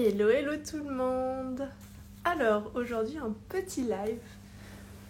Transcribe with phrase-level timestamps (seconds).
[0.00, 1.68] Hello, hello tout le monde
[2.22, 4.20] Alors, aujourd'hui, un petit live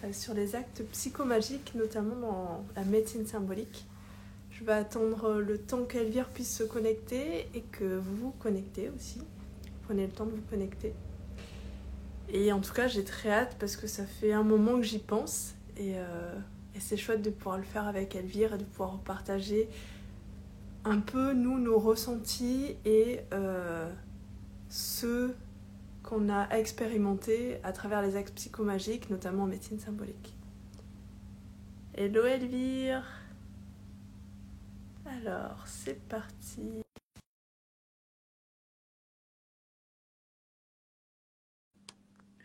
[0.03, 3.85] euh, sur les actes psychomagiques, notamment dans la médecine symbolique.
[4.49, 9.21] Je vais attendre le temps qu'Elvire puisse se connecter et que vous vous connectez aussi.
[9.83, 10.95] Prenez le temps de vous connecter.
[12.33, 14.97] Et en tout cas, j'ai très hâte parce que ça fait un moment que j'y
[14.97, 16.33] pense et, euh,
[16.79, 19.69] c'est chouette de pouvoir le faire avec Elvire et de pouvoir partager
[20.83, 23.87] un peu, nous, nos ressentis et euh,
[24.69, 25.35] ceux
[26.03, 30.35] qu'on a expérimentés à travers les actes psychomagiques, notamment en médecine symbolique.
[31.95, 33.03] Hello Elvire
[35.05, 36.81] Alors, c'est parti.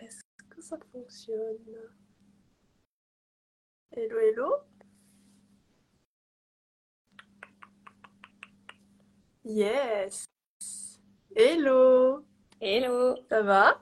[0.00, 1.90] Est-ce que ça fonctionne?
[3.92, 4.64] Hello, hello
[9.44, 10.26] Yes
[11.36, 12.24] Hello
[12.60, 13.80] Hello, Ça va?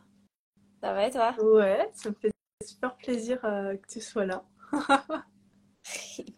[0.80, 1.34] Ça va et toi?
[1.42, 2.30] Ouais, ça me fait
[2.64, 4.44] super plaisir euh, que tu sois là.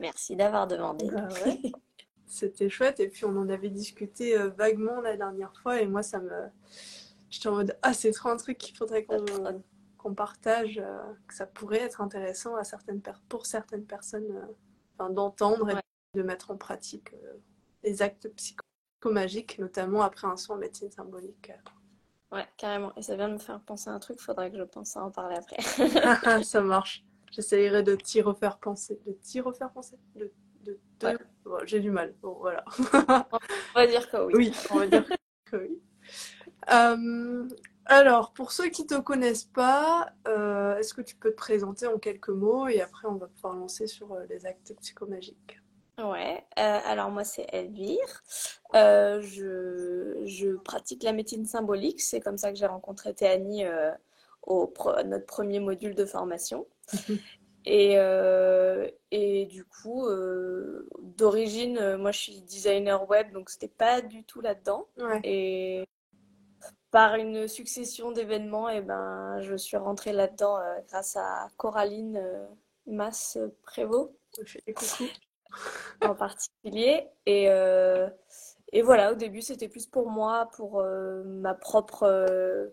[0.01, 1.09] Merci d'avoir demandé.
[1.11, 1.61] Bah ouais,
[2.27, 6.03] c'était chouette et puis on en avait discuté euh, vaguement la dernière fois et moi
[6.03, 6.49] ça me...
[7.31, 9.25] J'étais en mode, ah c'est trop un truc qu'il faudrait qu'on
[9.99, 14.49] qu'on partage, euh, que ça pourrait être intéressant à certaines per- pour certaines personnes
[14.99, 17.13] d'entendre et de mettre en pratique
[17.83, 18.29] les actes
[19.05, 21.53] psychomagiques, notamment après un soin en médecine symbolique.
[22.33, 22.93] Ouais, carrément.
[22.97, 25.05] Et ça vient de me faire penser à un truc, faudrait que je pense à
[25.05, 25.59] en parler après.
[26.43, 27.05] Ça marche.
[27.31, 28.99] J'essayerai de t'y refaire penser.
[29.07, 29.97] De t'y refaire penser?
[30.17, 30.33] De,
[30.65, 31.17] de, de- Ouais.
[31.45, 32.15] Bon, j'ai du mal.
[32.23, 32.65] Bon, voilà.
[33.75, 34.33] On va dire que oui.
[34.35, 35.05] Oui, on va dire
[35.45, 35.79] que oui.
[36.73, 37.49] Euh,
[37.85, 41.87] alors, pour ceux qui ne te connaissent pas, euh, est-ce que tu peux te présenter
[41.87, 45.61] en quelques mots et après on va pouvoir lancer sur euh, les actes psychomagiques?
[45.99, 48.25] Ouais, euh, alors moi c'est Elvire.
[48.75, 52.01] Euh, je, je pratique la médecine symbolique.
[52.01, 53.93] C'est comme ça que j'ai rencontré Théanie euh,
[54.43, 54.73] au
[55.05, 56.67] notre premier module de formation.
[57.67, 60.07] Et, euh, et du coup,
[61.01, 64.87] d'origine, moi je suis designer web, donc c'était pas du tout là-dedans.
[64.99, 65.87] Ouais, Et
[66.91, 70.59] par une succession d'événements, et ben, je suis rentrée là-dedans
[70.89, 72.47] grâce à Coraline euh,
[72.87, 74.13] Masse-Prévost
[76.03, 77.09] en particulier.
[77.27, 78.09] Et, euh,
[78.73, 82.69] et voilà, au début, c'était plus pour moi, pour euh, ma propre, euh,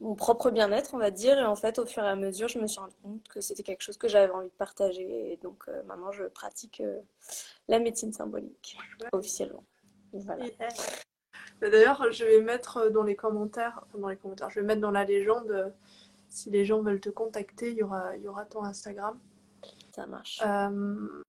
[0.00, 1.38] mon propre bien-être, on va dire.
[1.38, 3.62] Et en fait, au fur et à mesure, je me suis rendu compte que c'était
[3.62, 5.32] quelque chose que j'avais envie de partager.
[5.32, 6.82] Et donc, maintenant, je pratique
[7.68, 8.76] la médecine symbolique
[9.12, 9.64] officiellement.
[10.12, 10.46] Voilà.
[11.60, 14.90] D'ailleurs, je vais mettre dans les commentaires, enfin, dans les commentaires, je vais mettre dans
[14.90, 15.74] la légende,
[16.30, 19.18] si les gens veulent te contacter, il y aura, il y aura ton Instagram.
[19.94, 20.40] Ça marche.
[20.46, 21.22] Euh,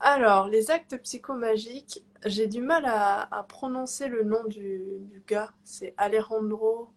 [0.00, 5.50] alors, les actes psychomagiques, j'ai du mal à, à prononcer le nom du, du gars.
[5.64, 6.88] C'est Alejandro.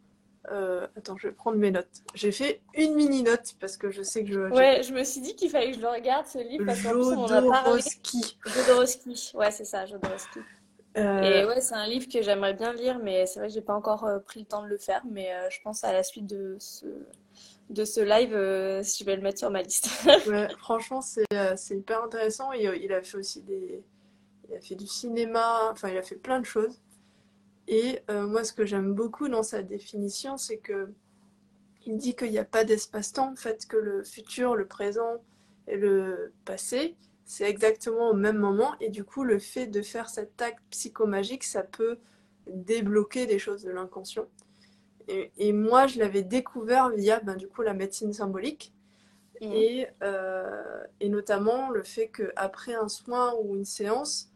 [0.51, 2.01] euh, attends, je vais prendre mes notes.
[2.15, 4.39] J'ai fait une mini note parce que je sais que je.
[4.53, 6.91] Ouais, je me suis dit qu'il fallait que je le regarde, ce livre, parce qu'en
[6.91, 7.81] plus, on en a parlé.
[7.81, 8.37] Jodorowsky.
[8.45, 9.31] Jodorowsky.
[9.35, 10.39] Ouais, c'est ça, Jodorowsky.
[10.97, 13.61] Euh, Et ouais, c'est un livre que j'aimerais bien lire, mais c'est vrai que j'ai
[13.61, 15.01] pas encore euh, pris le temps de le faire.
[15.09, 16.85] Mais je pense à la suite de ce,
[17.73, 19.87] de ce live, euh, je vais le mettre sur ma liste.
[20.59, 22.51] franchement, c'est euh, c'est hyper intéressant.
[22.51, 23.83] Euh, il a fait aussi des.
[24.49, 26.79] Il a fait du cinéma, enfin, il a fait plein de choses.
[27.67, 30.91] Et moi, ce que j'aime beaucoup dans sa définition, c'est que
[31.85, 35.23] il dit qu'il n'y a pas d'espace-temps, en fait, que le futur, le présent
[35.67, 38.75] et le passé, c'est exactement au même moment.
[38.81, 41.97] Et du coup, le fait de faire cet acte psychomagique, ça peut
[42.47, 44.27] débloquer des choses de l'inconscient.
[45.07, 48.73] Et, et moi, je l'avais découvert via, ben, du coup, la médecine symbolique.
[49.41, 54.31] Et, euh, et notamment le fait qu'après un soin ou une séance,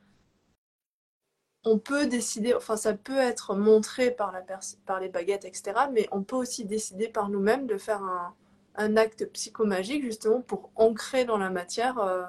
[1.64, 4.44] on peut décider, enfin ça peut être montré par, la
[4.86, 5.88] par les baguettes, etc.
[5.94, 8.36] Mais on peut aussi décider par nous-mêmes de faire un,
[8.76, 12.24] un acte psychomagique justement pour ancrer dans la matière euh,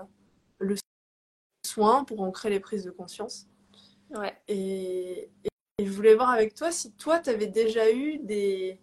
[0.58, 0.76] le
[1.64, 3.46] soin, pour ancrer les prises de conscience.
[4.10, 4.36] Ouais.
[4.48, 5.30] Et,
[5.78, 8.80] et je voulais voir avec toi si toi, tu avais déjà eu des,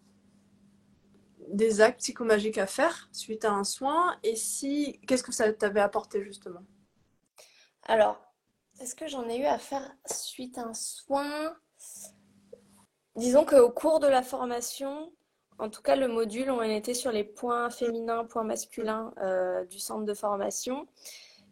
[1.50, 5.82] des actes psychomagiques à faire suite à un soin et si qu'est-ce que ça t'avait
[5.82, 6.64] apporté justement?
[7.84, 8.20] Alors,
[8.80, 11.56] est-ce que j'en ai eu à faire suite à un soin?
[13.16, 15.12] Disons qu'au cours de la formation,
[15.60, 19.80] en tout cas le module, on était sur les points féminins, points masculins euh, du
[19.80, 20.88] centre de formation.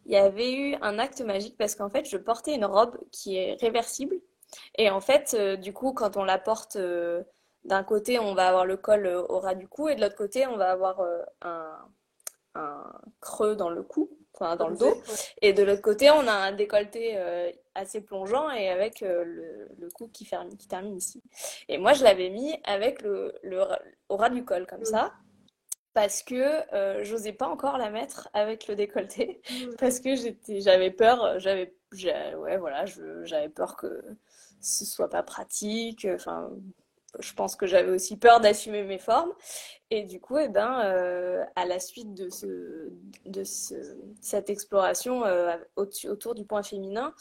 [0.06, 3.38] Il y avait eu un acte magique parce qu'en fait, je portais une robe qui
[3.38, 4.20] est réversible.
[4.76, 7.24] Et en fait, euh, du coup, quand on la porte euh,
[7.66, 10.16] d'un côté, on va avoir le col euh, au ras du cou et de l'autre
[10.16, 11.02] côté, on va avoir
[11.42, 11.78] un,
[12.56, 12.84] un
[13.20, 14.10] creux dans le cou.
[14.34, 15.02] enfin dans le dos.
[15.42, 19.68] Et de l'autre côté, on a un décolleté euh, assez plongeant et avec euh, le,
[19.78, 21.22] le, cou qui, ferme, qui termine ici.
[21.70, 23.62] Et moi, je l'avais mis avec le, le,
[24.10, 24.86] au ras du col, comme mm.
[24.86, 25.14] ça.
[25.94, 29.42] Parce que euh, j'osais pas encore la mettre avec le décolleté.
[29.80, 30.10] Parce que
[30.60, 31.76] j'avais peur, j'avais
[32.36, 32.86] ouais, voilà,
[33.24, 34.02] j'avais peur que
[34.64, 36.08] ce soit pas pratique.
[36.14, 36.50] Enfin,
[37.20, 39.32] je pense que j'avais aussi peur d'assumer mes formes.
[39.92, 42.90] Et du coup, eh ben, euh, à la suite de, ce,
[43.26, 43.76] de ce,
[44.22, 47.14] cette exploration euh, autour du point féminin,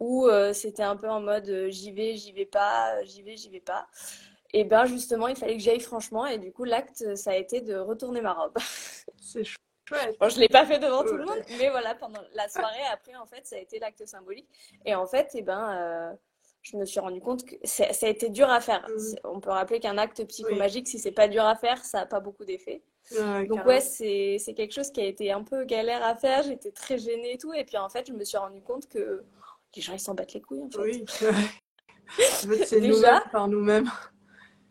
[0.00, 3.48] où euh, c'était un peu en mode j'y vais, j'y vais pas, j'y vais, j'y
[3.48, 3.88] vais pas,
[4.52, 6.26] et ben justement, il fallait que j'aille franchement.
[6.26, 8.56] Et du coup, l'acte, ça a été de retourner ma robe.
[9.20, 10.18] C'est chouette.
[10.20, 13.16] Bon, je l'ai pas fait devant tout le monde, mais voilà, pendant la soirée, après,
[13.16, 14.48] en fait, ça a été l'acte symbolique.
[14.84, 16.14] Et en fait, eh ben
[16.70, 18.86] je me suis rendu compte que ça a été dur à faire.
[18.88, 19.14] Mm.
[19.24, 22.20] On peut rappeler qu'un acte psychomagique, si c'est pas dur à faire, ça n'a pas
[22.20, 22.82] beaucoup d'effet.
[23.48, 26.42] Donc ouais, c'est quelque chose qui a été un peu galère à faire.
[26.42, 27.54] J'étais très gênée et tout.
[27.54, 29.24] Et puis en fait, je me suis rendu compte que
[29.74, 30.62] les gens, ils s'en battent les couilles.
[30.62, 30.80] En fait.
[30.80, 31.04] Oui.
[32.64, 33.90] c'est déjà par nous-mêmes.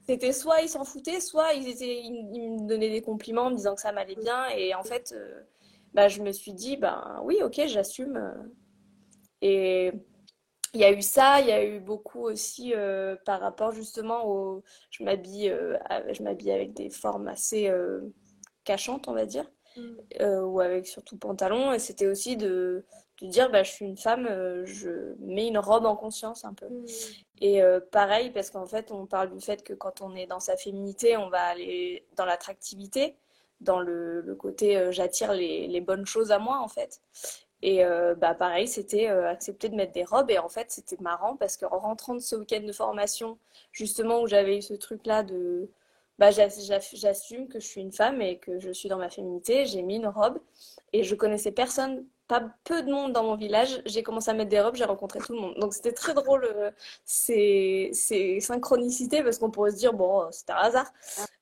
[0.08, 3.56] C'était soit ils s'en foutaient, soit ils, étaient, ils, me donnaient des compliments en me
[3.56, 4.48] disant que ça m'allait bien.
[4.56, 5.42] Et en fait, euh,
[5.94, 8.34] bah, je me suis dit, ben oui, ok, j'assume.
[9.42, 9.92] Et
[10.74, 14.28] il y a eu ça, il y a eu beaucoup aussi euh, par rapport justement
[14.28, 14.64] au.
[14.90, 15.78] Je m'habille, euh,
[16.12, 18.02] je m'habille avec des formes assez euh,
[18.64, 20.44] cachantes, on va dire, mm.
[20.44, 21.74] ou avec surtout pantalon.
[21.74, 22.86] Et c'était aussi de,
[23.22, 24.28] de dire, bah, je suis une femme,
[24.66, 26.68] je mets une robe en conscience un peu.
[26.68, 26.86] Mm.
[27.42, 27.62] Et
[27.92, 31.18] pareil, parce qu'en fait, on parle du fait que quand on est dans sa féminité,
[31.18, 33.16] on va aller dans l'attractivité,
[33.62, 37.02] dans le, le côté j'attire les, les bonnes choses à moi, en fait.
[37.62, 40.30] Et euh, bah pareil, c'était euh, accepter de mettre des robes.
[40.30, 43.38] Et en fait, c'était marrant parce qu'en rentrant de ce week-end de formation,
[43.72, 45.70] justement où j'avais eu ce truc-là de
[46.20, 49.84] bah, j'assume que je suis une femme et que je suis dans ma féminité, j'ai
[49.84, 50.40] mis une robe
[50.92, 53.82] et je connaissais personne, pas peu de monde dans mon village.
[53.86, 55.56] J'ai commencé à mettre des robes, j'ai rencontré tout le monde.
[55.60, 56.72] Donc c'était très drôle euh,
[57.06, 60.92] ces, ces synchronicités parce qu'on pourrait se dire, bon, c'était un hasard.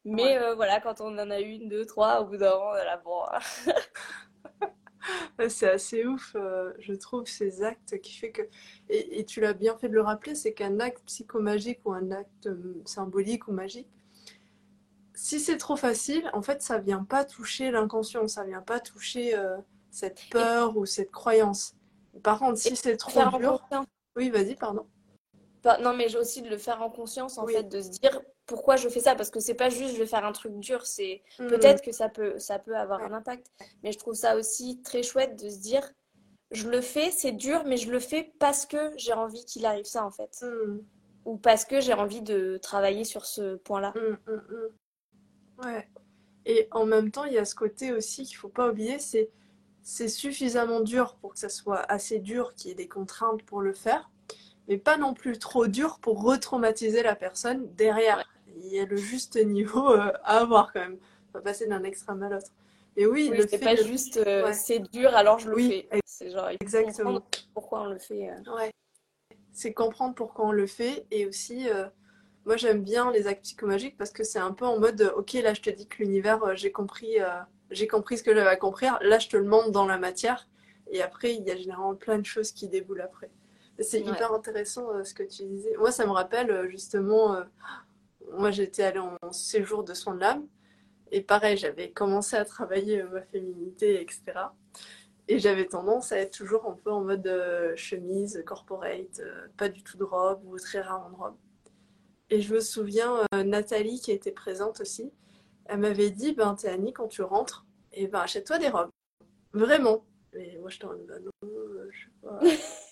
[0.04, 2.98] Mais voilà, quand on en a eu une, deux, trois, au bout d'un moment, là,
[3.04, 3.22] bon.
[5.50, 8.42] c'est assez ouf, euh, je trouve, ces actes qui fait que.
[8.90, 12.48] Et, tu l'as bien fait de le rappeler, c'est qu'un acte psychomagique ou un acte
[12.48, 13.88] euh, symbolique ou magique,
[15.16, 19.36] si c'est trop facile, en fait, ça vient pas toucher l'inconscient, ça vient pas toucher
[19.36, 19.58] euh,
[19.90, 21.76] cette peur ou cette croyance.
[22.22, 23.68] Par contre, si c'est trop dur.
[24.16, 24.86] Oui, vas-y, pardon.
[25.82, 28.76] Non, mais j'ai aussi de le faire en conscience, en fait, de se dire pourquoi
[28.76, 31.22] je fais ça parce que c'est pas juste je vais faire un truc dur c'est
[31.40, 31.48] mm.
[31.48, 33.48] peut-être que ça peut ça peut avoir un impact.
[33.84, 35.92] Mais je trouve ça aussi très chouette de se dire
[36.52, 39.86] je le fais c'est dur mais je le fais parce que j'ai envie qu'il arrive
[39.86, 40.44] ça en fait.
[40.44, 40.80] Mm.
[41.26, 45.90] ou parce que j'ai envie de travailler sur ce point là mm, ouais.
[46.46, 49.32] Et en même temps il y a ce côté aussi qu'il faut pas oublier c'est
[49.82, 53.62] c'est suffisamment dur pour que ça soit assez dur qu'il y ait des contraintes pour
[53.62, 54.10] le faire
[54.68, 58.24] mais pas non plus trop dur pour retraumatiser la personne derrière
[58.58, 60.98] il y a le juste niveau euh, à avoir quand même.
[61.34, 62.48] On va passer d'un extrême à l'autre.
[62.98, 65.90] Mais oui, le c'est pas juste euh, c'est dur alors je le fais.
[66.06, 67.22] C'est genre exactement
[67.54, 68.30] pourquoi on le fait.
[68.30, 68.56] Euh.
[68.56, 68.72] Ouais.
[69.52, 71.68] C'est comprendre pourquoi on le fait et aussi
[72.46, 75.54] moi j'aime bien les actes psychomagiques parce que c'est un peu en mode ok là
[75.54, 77.18] je te dis que l'univers j'ai compris
[77.72, 80.50] j'ai compris ce que j'avais à compris là je te le montre dans la matière
[80.92, 83.30] et après il y a généralement plein de choses qui déboulent après.
[83.80, 85.76] C'est hyper intéressant ce que tu disais.
[85.78, 87.44] Moi ça me rappelle justement
[88.34, 90.48] moi j'étais allée en séjour de soins de l'âme.
[91.12, 94.24] Et pareil, j'avais commencé à travailler ma féminité, etc.
[95.28, 99.70] Et j'avais tendance à être toujours un peu en mode euh, chemise, corporate, euh, pas
[99.70, 101.36] du tout de robe ou très rarement de robe.
[102.30, 105.12] Et je me souviens, euh, Nathalie qui était présente aussi,
[105.66, 108.92] elle m'avait dit, ben Théanie, quand tu rentres, et eh ben achète-toi des robes.
[109.54, 110.06] Vraiment.
[110.34, 111.50] Et moi je t'en bah non,
[111.90, 112.40] je sais pas.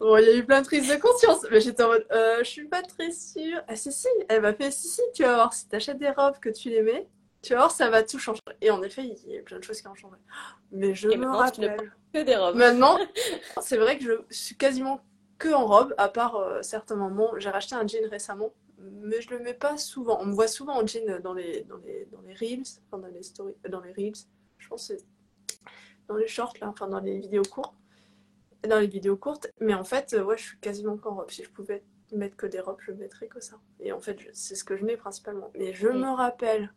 [0.00, 2.38] Bon, il y a eu plein de prises de conscience, mais j'étais en mode, euh,
[2.38, 3.62] je suis pas très sûre.
[3.68, 6.38] Ah si, si, elle m'a fait, si, si, tu vas voir, si t'achètes des robes
[6.40, 7.08] que tu les mets,
[7.42, 8.40] tu vas voir, ça va tout changer.
[8.60, 10.16] Et en effet, il y a plein de choses qui ont changé.
[10.72, 11.92] Mais je me rappelle.
[12.12, 12.56] que des robes.
[12.56, 12.98] Maintenant,
[13.62, 15.00] c'est vrai que je suis quasiment
[15.38, 17.30] que en robe, à part euh, certains moments.
[17.38, 20.18] J'ai racheté un jean récemment, mais je le mets pas souvent.
[20.20, 23.12] On me voit souvent en jean dans les, dans les, dans les reels, enfin dans
[23.14, 24.16] les stories, dans les reels.
[24.58, 25.04] Je pense c'est
[26.08, 27.74] dans les shorts, là, enfin dans les vidéos courtes
[28.68, 29.48] dans les vidéos courtes.
[29.60, 31.30] Mais en fait, euh, ouais, je suis quasiment qu'en robe.
[31.30, 33.60] Si je pouvais mettre que des robes, je mettrais que ça.
[33.80, 35.50] Et en fait, c'est ce que je mets principalement.
[35.58, 36.72] Mais je me rappelle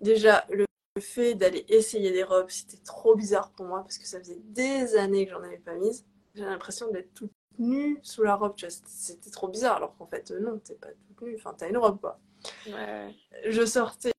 [0.00, 0.66] déjà le
[1.00, 4.96] fait d'aller essayer des robes, c'était trop bizarre pour moi parce que ça faisait des
[4.96, 6.06] années que j'en avais pas mise.
[6.34, 10.06] J'ai l'impression d'être toute nue sous la robe, tu vois, c'était trop bizarre alors qu'en
[10.06, 12.18] fait euh, non, t'es pas toute nue, enfin t'as une robe quoi.
[12.66, 13.14] Ouais.
[13.48, 14.12] Je sortais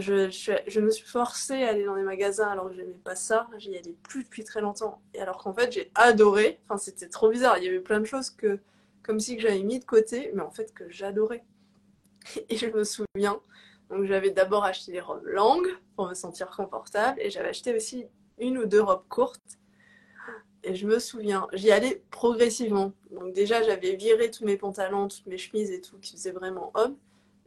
[0.00, 3.16] je, je, je, me suis forcée à aller dans les magasins alors que j'aimais pas
[3.16, 3.48] ça.
[3.58, 5.00] J'y allais plus depuis très longtemps.
[5.14, 6.60] Et alors qu'en fait, j'ai adoré.
[6.64, 7.58] Enfin, c'était trop bizarre.
[7.58, 8.58] Il y avait plein de choses que,
[9.02, 11.44] comme si que j'avais mis de côté, mais en fait que j'adorais.
[12.48, 13.40] Et je me souviens,
[13.90, 18.06] donc j'avais d'abord acheté des robes longues pour me sentir confortable et j'avais acheté aussi
[18.38, 19.58] une ou deux robes courtes.
[20.64, 22.92] Et je me souviens, j'y allais progressivement.
[23.10, 26.70] Donc déjà, j'avais viré tous mes pantalons, toutes mes chemises et tout qui faisaient vraiment
[26.74, 26.96] homme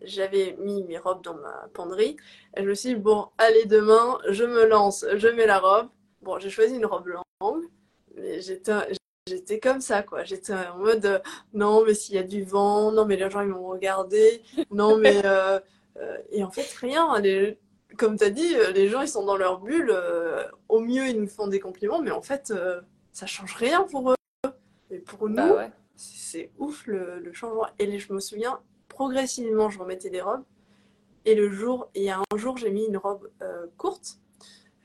[0.02, 2.18] j'avais mis mes robes dans ma penderie.
[2.56, 5.88] Et je me suis dit, bon, allez, demain, je me lance, je mets la robe.
[6.22, 7.66] Bon, j'ai choisi une robe longue,
[8.16, 8.74] mais j'étais,
[9.28, 10.24] j'étais comme ça, quoi.
[10.24, 11.22] J'étais en mode,
[11.54, 14.98] non, mais s'il y a du vent, non, mais les gens, ils m'ont regardé, non,
[15.00, 15.22] mais.
[15.26, 15.60] Euh,
[15.98, 17.20] euh, et en fait, rien.
[17.20, 17.60] Les,
[17.98, 19.92] comme tu as dit, les gens, ils sont dans leur bulle.
[19.92, 22.54] Euh, au mieux, ils nous font des compliments, mais en fait,
[23.12, 24.16] ça change rien pour eux.
[24.92, 25.56] Et pour bah nous,
[25.96, 27.68] c'est ouf le, le changement.
[27.80, 28.60] Et je me souviens,
[28.96, 30.44] progressivement, je remettais des robes.
[31.26, 34.20] Et le jour, il y a un jour, j'ai mis une robe euh, courte.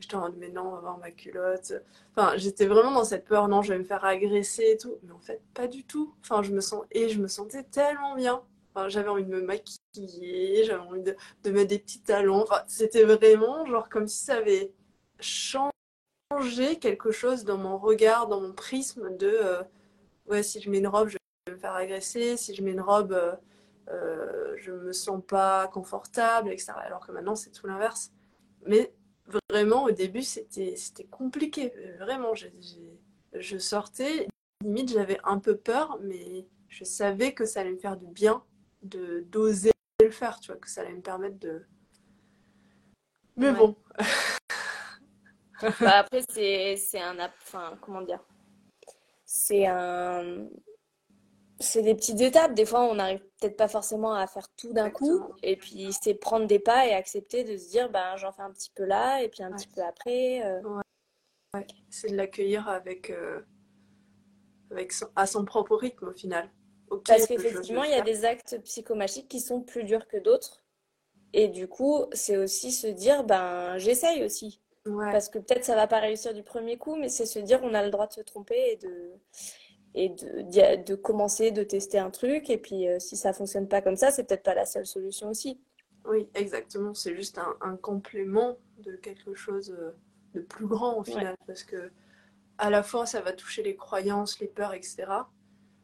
[0.01, 1.75] J'étais en mode, mais non, on va voir ma culotte.
[2.17, 4.97] Enfin, j'étais vraiment dans cette peur, non, je vais me faire agresser et tout.
[5.03, 6.15] Mais en fait, pas du tout.
[6.23, 8.43] Enfin, je me sens, et je me sentais tellement bien.
[8.75, 12.43] Enfin, j'avais envie de me maquiller, j'avais envie de, mettre des petits talons.
[12.43, 14.73] Enfin, c'était vraiment genre comme si ça avait
[15.21, 15.71] changé
[16.81, 19.63] quelque chose dans mon regard, dans mon prisme de, euh,
[20.27, 22.37] ouais, si je mets une robe, je vais me faire agresser.
[22.37, 23.33] Si je mets une robe, euh,
[23.91, 26.73] euh, je me sens pas confortable, etc.
[26.77, 28.13] Alors que maintenant, c'est tout l'inverse.
[28.67, 28.93] Mais
[29.51, 31.73] vraiment, au début, c'était compliqué.
[31.99, 34.29] Vraiment, je sortais,
[34.63, 38.45] limite, j'avais un peu peur, mais je savais que ça allait me faire du bien
[38.83, 41.65] de d'oser le faire, tu vois, que ça allait me permettre de.
[43.37, 43.77] Mais bon.
[45.81, 47.19] bah après, c'est un.
[47.19, 48.23] Enfin, comment dire?
[49.25, 50.49] C'est un
[51.61, 52.55] c'est des petites étapes.
[52.55, 55.23] Des fois, on n'arrive peut-être pas forcément à faire tout d'un coup.
[55.43, 58.51] Et puis, c'est prendre des pas et accepter de se dire, ben, j'en fais un
[58.51, 60.43] petit peu là et puis un petit peu après.
[60.45, 60.61] Euh.
[61.91, 63.41] C'est de l'accueillir avec, euh,
[64.71, 66.51] avec à son propre rythme au final.
[67.07, 70.65] Parce qu'effectivement, il y a des actes psychomagiques qui sont plus durs que d'autres.
[71.33, 74.61] Et du coup, c'est aussi se dire, ben, j'essaye aussi.
[74.85, 77.75] Parce que peut-être ça va pas réussir du premier coup, mais c'est se dire, on
[77.75, 79.13] a le droit de se tromper et de
[79.95, 82.51] et de, de, commencer, de tester un truc.
[82.51, 85.31] Et puis, euh, si ça fonctionne pas comme ça, c'est peut-être pas la seule solution
[85.31, 85.61] aussi.
[86.07, 86.95] Oui, exactement.
[86.95, 89.91] C'est juste un, un, complément de quelque chose euh,
[90.35, 91.35] de plus grand au final.
[91.47, 91.91] Parce que,
[92.59, 95.07] à la fois, ça va toucher les croyances, les peurs, etc.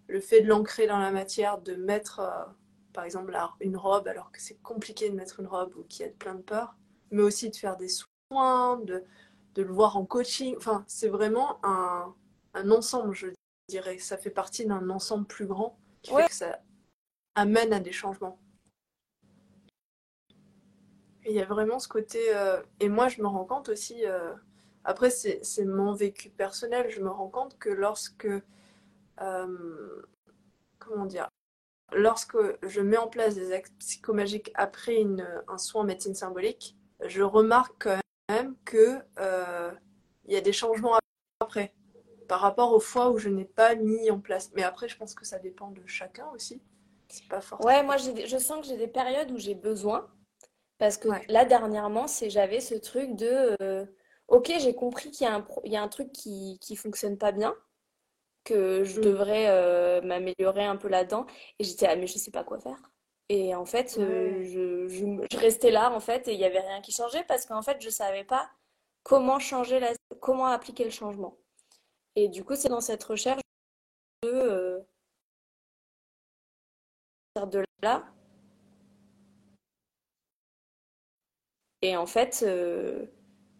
[0.06, 2.44] Le fait de l'ancrer dans la matière, de mettre, euh,
[2.92, 6.08] par exemple, une robe, alors que c'est compliqué de mettre une robe ou qu'il y
[6.08, 6.76] a plein de peurs,
[7.10, 9.02] mais aussi de faire des soins, de,
[9.54, 10.54] de le voir en coaching.
[10.56, 12.14] Enfin, c'est vraiment un,
[12.54, 13.28] un ensemble, je
[13.68, 13.98] dirais.
[13.98, 16.60] Ça fait partie d'un ensemble plus grand qui fait que ça
[17.34, 18.38] amène à des changements.
[21.26, 22.20] il y a vraiment ce côté.
[22.34, 24.06] Euh, et moi, je me rends compte aussi.
[24.06, 24.32] Euh,
[24.84, 26.90] après, c'est mon vécu personnel.
[26.90, 28.28] Je me rends compte que lorsque.
[29.20, 30.02] Euh,
[30.78, 31.28] comment dire
[31.92, 36.76] Lorsque je mets en place des actes psychomagiques après une, un soin en médecine symbolique,
[37.04, 40.98] je remarque quand même qu'il il y a des changements
[41.40, 41.75] après
[42.26, 44.50] par rapport aux fois où je n'ai pas mis en place.
[44.54, 46.62] Mais après, je pense que ça dépend de chacun aussi.
[47.08, 47.72] C'est pas forcément.
[47.72, 50.08] Ouais, moi, je sens que j'ai des périodes où j'ai besoin.
[50.78, 53.86] Parce que là, dernièrement, c'est j'avais ce truc de euh,
[54.28, 57.16] Ok, j'ai compris qu'il y, a un il y a un truc qui ne fonctionne
[57.16, 57.54] pas bien,
[58.44, 59.04] que je mm.
[59.04, 61.26] devrais euh, m'améliorer un peu là-dedans.
[61.58, 62.80] Et j'étais, ah, mais je sais pas quoi faire.
[63.28, 66.80] Et en fait, euh, je, je, restais là, en fait, et il n'y avait rien
[66.80, 68.48] qui changeait parce qu'en fait, je savais pas
[69.02, 71.36] comment changer la, comment appliquer le changement.
[72.16, 73.42] Et du coup, c'est dans cette recherche
[74.22, 74.80] de, euh,
[77.46, 78.04] de là.
[81.82, 83.06] Et en fait, euh,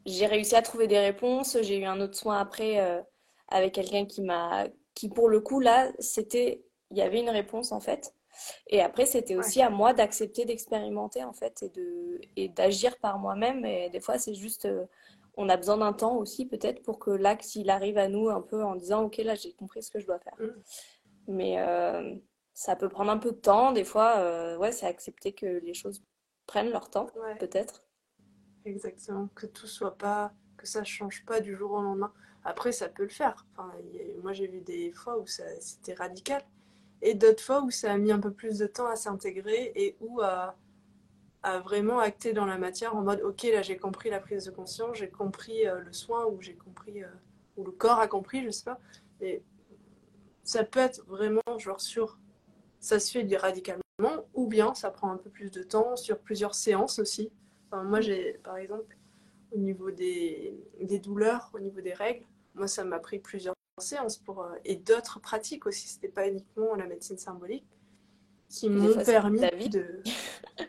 [0.07, 1.59] j'ai réussi à trouver des réponses.
[1.63, 3.01] J'ai eu un autre soin après euh,
[3.49, 7.73] avec quelqu'un qui m'a, qui pour le coup là, c'était, il y avait une réponse
[7.73, 8.15] en fait.
[8.69, 13.19] Et après, c'était aussi à moi d'accepter d'expérimenter en fait et de et d'agir par
[13.19, 13.65] moi-même.
[13.65, 14.69] Et des fois, c'est juste
[15.37, 18.41] on a besoin d'un temps aussi peut-être pour que l'acte il arrive à nous un
[18.41, 20.37] peu en disant ok là j'ai compris ce que je dois faire.
[20.39, 20.63] Mm.
[21.29, 22.15] Mais euh,
[22.57, 23.73] ça peut prendre un peu de temps.
[23.73, 26.03] Des fois, euh, ouais, c'est accepter que les choses
[26.47, 27.85] prennent leur temps, peut-être.
[28.65, 32.13] Exactement, que tout soit pas, que ça change pas du jour au lendemain.
[32.45, 33.47] Après, ça peut le faire.
[33.53, 33.73] Enfin,
[34.23, 36.43] moi, j'ai vu des fois où c'était radical,
[37.03, 39.97] et d'autres fois où ça a mis un peu plus de temps à s'intégrer et
[40.01, 40.57] où à
[41.47, 44.51] à vraiment acter dans la matière en mode ok là j'ai compris la prise de
[44.51, 47.09] conscience, j'ai compris euh, le soin ou j'ai compris euh,
[47.57, 48.81] ou le corps a compris, je sais pas.
[49.21, 49.43] Et
[50.43, 52.19] ça peut être vraiment genre sur
[52.81, 53.81] ça se fait radicalement
[54.35, 57.31] ou bien ça prend un peu plus de temps sur plusieurs séances aussi.
[57.71, 58.97] Enfin, moi, j'ai, par exemple,
[59.53, 62.25] au niveau des, des douleurs, au niveau des règles,
[62.55, 65.89] moi, ça m'a pris plusieurs séances pour, euh, et d'autres pratiques aussi.
[65.89, 67.67] C'était pas uniquement la médecine symbolique
[68.49, 70.03] qui m'ont permis de.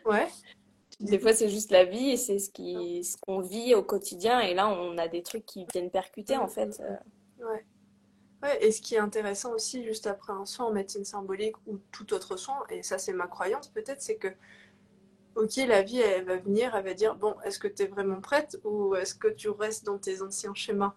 [0.04, 0.28] Ouais.
[1.00, 4.40] Des fois, c'est juste la vie et c'est ce qui, ce qu'on vit au quotidien.
[4.40, 6.80] Et là, on a des trucs qui viennent percuter, en fait.
[7.38, 7.64] Ouais.
[8.42, 11.78] Ouais, et ce qui est intéressant aussi, juste après un soin en médecine symbolique ou
[11.90, 14.28] tout autre soin, et ça, c'est ma croyance peut-être, c'est que,
[15.34, 18.20] ok, la vie, elle va venir, elle va dire, bon, est-ce que tu es vraiment
[18.20, 20.94] prête ou est-ce que tu restes dans tes anciens schémas?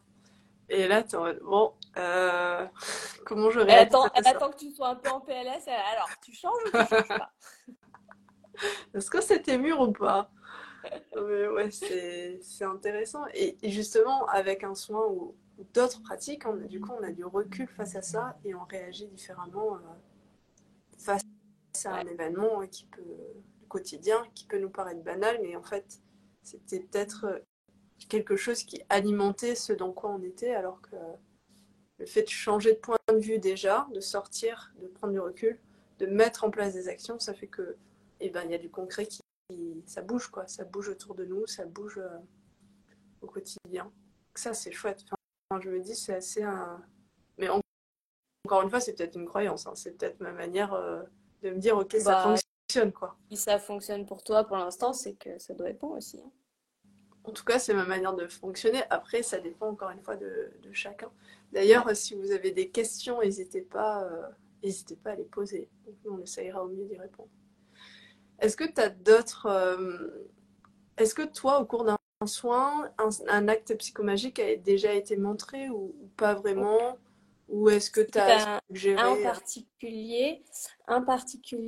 [0.70, 2.67] Et là, tu bon, euh,
[3.25, 6.10] comment je réagis Elle attend, elle attend que tu sois un peu en PLS, alors,
[6.24, 7.31] tu changes ou tu changes pas?
[8.94, 10.32] Est-ce que c'était mûr ou pas?
[11.15, 13.24] Mais ouais, c'est intéressant.
[13.34, 15.36] Et, et, justement, avec un soin où
[15.74, 19.08] d'autres pratiques, on, du coup, on a du recul face à ça et on réagit
[19.08, 19.80] différemment euh,
[20.98, 21.24] face
[21.86, 23.01] à un événement qui peut,
[23.72, 26.01] quotidien, qui peut nous paraître banal, mais en fait,
[26.44, 27.39] c'était peut-être euh,
[28.10, 30.96] quelque chose qui alimentait ce dans quoi on était, alors que
[32.00, 35.60] le fait de changer de point de vue déjà, de sortir, de prendre du recul,
[36.00, 37.77] de mettre en place des actions, ça fait que,
[38.21, 39.21] eh ben, il y a du concret qui,
[39.85, 42.17] ça bouge quoi, ça bouge autour de nous, ça bouge euh,
[43.21, 43.91] au quotidien.
[44.35, 45.03] Ça c'est chouette
[45.59, 46.81] je me dis, c'est assez un.
[47.37, 47.49] Mais
[48.45, 49.67] encore une fois, c'est peut-être une croyance.
[49.67, 49.73] Hein.
[49.75, 51.03] C'est peut-être ma manière euh,
[51.41, 52.35] de me dire, ok, ça bah,
[52.67, 52.93] fonctionne.
[52.93, 53.17] quoi.
[53.29, 56.21] Si ça fonctionne pour toi pour l'instant, c'est que ça doit être bon aussi.
[56.23, 56.31] Hein.
[57.23, 58.81] En tout cas, c'est ma manière de fonctionner.
[58.89, 61.11] Après, ça dépend encore une fois de, chacun.
[61.51, 64.71] D'ailleurs, si vous avez des questions, n'hésitez pas, euh,
[65.03, 65.69] pas à les poser.
[66.09, 67.29] on essayera au mieux d'y répondre.
[68.41, 69.45] Est-ce que tu as d'autres.
[69.45, 70.10] Euh,
[70.98, 72.91] est-ce que toi, au cours d'un un soin,
[73.27, 76.98] un, acte psychomagique a déjà été montré ou, pas vraiment?
[77.50, 80.43] Ou est-ce que tu as suggéré un euh, particulier,
[80.88, 81.03] un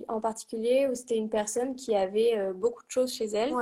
[0.08, 3.53] en particulier où c'était une personne qui avait euh, beaucoup de choses chez elle.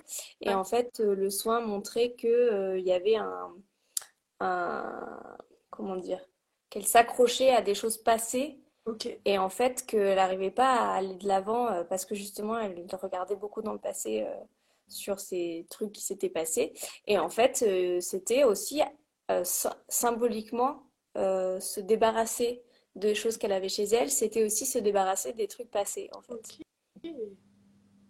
[0.42, 3.56] Et en fait, euh, le soin montrait qu'il il y avait un,
[4.40, 5.38] un
[5.72, 6.20] comment dire,
[6.70, 8.60] qu'elle s'accrochait à des choses passées.
[9.26, 13.36] Et en fait, qu'elle n'arrivait pas à aller de l'avant parce que justement, elle regardait
[13.36, 14.26] beaucoup dans le passé
[14.92, 16.74] sur ces trucs qui s'étaient passés.
[17.08, 18.82] Et en fait, euh, c'était aussi
[19.32, 19.44] euh,
[19.88, 20.84] symboliquement
[21.18, 22.62] euh, se débarrasser
[22.96, 26.60] de choses qu'elle avait chez elle, c'était aussi se débarrasser des trucs passés, en fait.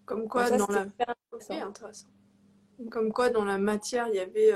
[0.05, 0.87] Comme quoi, dans la...
[2.89, 4.51] Comme quoi, dans la matière, il y avait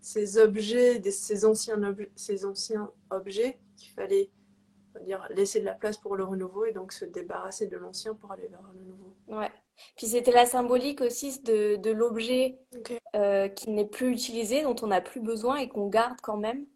[0.00, 1.78] ces objets, des, ces, anciens
[2.16, 4.30] ces anciens objets qu'il fallait
[5.04, 8.32] dire, laisser de la place pour le renouveau et donc se débarrasser de l'ancien pour
[8.32, 9.14] aller vers le nouveau.
[9.28, 9.50] Ouais.
[9.96, 12.58] Puis c'était la symbolique aussi de, de l'objet
[13.14, 16.66] euh, qui n'est plus utilisé, dont on n'a plus besoin et qu'on garde quand même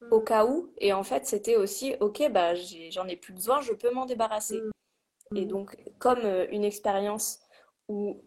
[0.00, 0.12] mm.
[0.12, 0.72] au cas où.
[0.78, 2.54] Et en fait, c'était aussi, ok, bah,
[2.90, 4.60] j'en ai, plus besoin, je peux m'en débarrasser.
[5.30, 5.36] Mm.
[5.36, 7.40] Et donc, comme euh, une expérience
[7.88, 8.20] où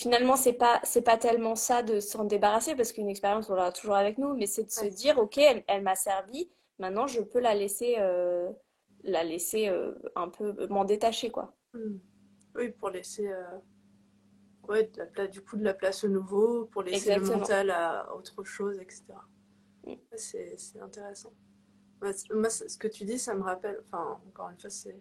[0.00, 3.70] finalement, c'est pas, c'est pas tellement ça de s'en débarrasser, parce qu'une expérience, on l'aura
[3.70, 7.38] toujours avec nous, mais c'est de se dire, ok, elle, m'a servi, maintenant je peux
[7.38, 8.48] la laisser, euh,
[9.04, 9.70] la laisser
[10.16, 11.54] un peu m'en détacher, quoi.
[11.74, 11.98] Mm.
[12.56, 13.58] Oui, pour laisser euh,
[14.68, 17.70] ouais, de la place, du coup de la place au nouveau, pour laisser le mental
[17.70, 19.04] à autre chose, etc.
[19.86, 19.94] Mm.
[20.16, 21.32] C'est intéressant.
[22.00, 24.98] Moi, ce que tu dis, ça me rappelle, enfin, encore une fois, c'est.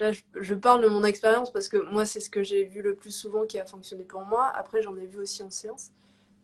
[0.00, 2.96] Là, je, parle de mon expérience parce que moi, c'est ce que j'ai vu le
[2.96, 4.46] plus souvent qui a fonctionné pour moi.
[4.48, 5.92] Après, j'en ai vu aussi en séance.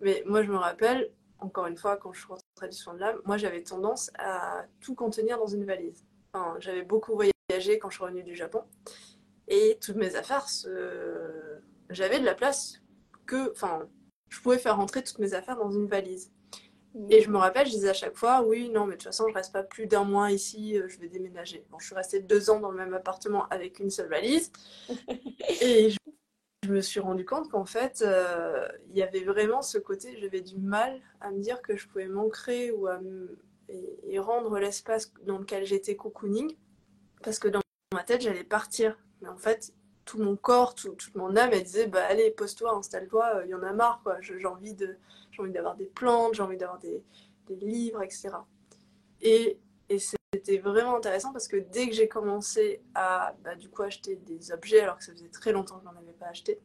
[0.01, 3.21] Mais moi, je me rappelle, encore une fois, quand je rentrais du soin de l'âme,
[3.25, 6.05] moi, j'avais tendance à tout contenir dans une valise.
[6.33, 8.63] Enfin, j'avais beaucoup voyagé quand je suis revenue du Japon.
[9.49, 10.47] Et toutes mes affaires,
[11.91, 12.81] j'avais de la place
[13.27, 13.51] que.
[13.53, 13.89] Enfin,
[14.29, 16.33] je pouvais faire rentrer toutes mes affaires dans une valise.
[17.09, 19.29] Et je me rappelle, je disais à chaque fois, oui, non, mais de toute façon,
[19.29, 21.65] je reste pas plus d'un mois ici, euh, je vais déménager.
[21.71, 24.51] Bon, je suis restée deux ans dans le même appartement avec une seule valise.
[25.63, 25.97] et je,
[26.69, 30.59] me suis rendu compte qu'en fait, euh, il y avait vraiment ce côté, j'avais du
[30.59, 33.01] mal à me dire que je pouvais m'ancrer ou à
[33.69, 36.57] et, rendre l'espace dans lequel j'étais cocooning
[37.23, 37.61] parce que dans
[37.95, 38.99] ma tête, j'allais partir.
[39.23, 39.73] Mais en fait,
[40.05, 43.55] tout mon corps, toute mon âme, elle disait bah allez, pose-toi, installe-toi, il euh, y
[43.55, 44.03] en a marre.
[44.21, 44.75] J'ai envie
[45.39, 47.03] d'avoir des plantes, j'ai envie d'avoir des,
[47.47, 48.31] des, livres, etc.
[49.21, 49.99] Et, et
[50.41, 54.53] c'était vraiment intéressant parce que dès que j'ai commencé à bah, du coup acheter des
[54.53, 56.59] objets, alors que ça faisait très longtemps que je n'en avais pas acheté,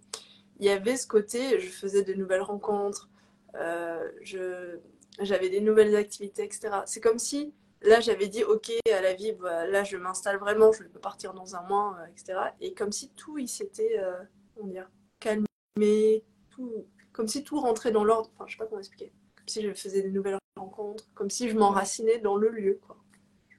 [0.59, 3.09] il y avait ce côté, je faisais de nouvelles rencontres,
[3.55, 4.79] euh, je,
[5.19, 6.69] j'avais des nouvelles activités, etc.
[6.85, 10.71] C'est comme si là, j'avais dit, OK, à la vie, bah, là, je m'installe vraiment,
[10.71, 12.39] je peux partir dans un mois, euh, etc.
[12.61, 14.23] Et comme si tout, il s'était, euh,
[14.57, 18.29] on dire, calmé, tout, comme si tout rentrait dans l'ordre.
[18.35, 19.11] Enfin, je sais pas comment expliquer.
[19.35, 22.97] Comme si je faisais des nouvelles rencontres, comme si je m'enracinais dans le lieu, quoi.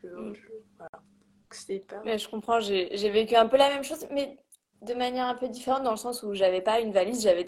[0.08, 0.34] Je, mm.
[0.78, 1.02] voilà.
[1.50, 2.02] C'était hyper.
[2.04, 4.36] Mais je comprends, j'ai vécu un peu la même chose, mais
[4.82, 7.44] de manière un peu différente dans le sens où j'avais pas une valise, j'avais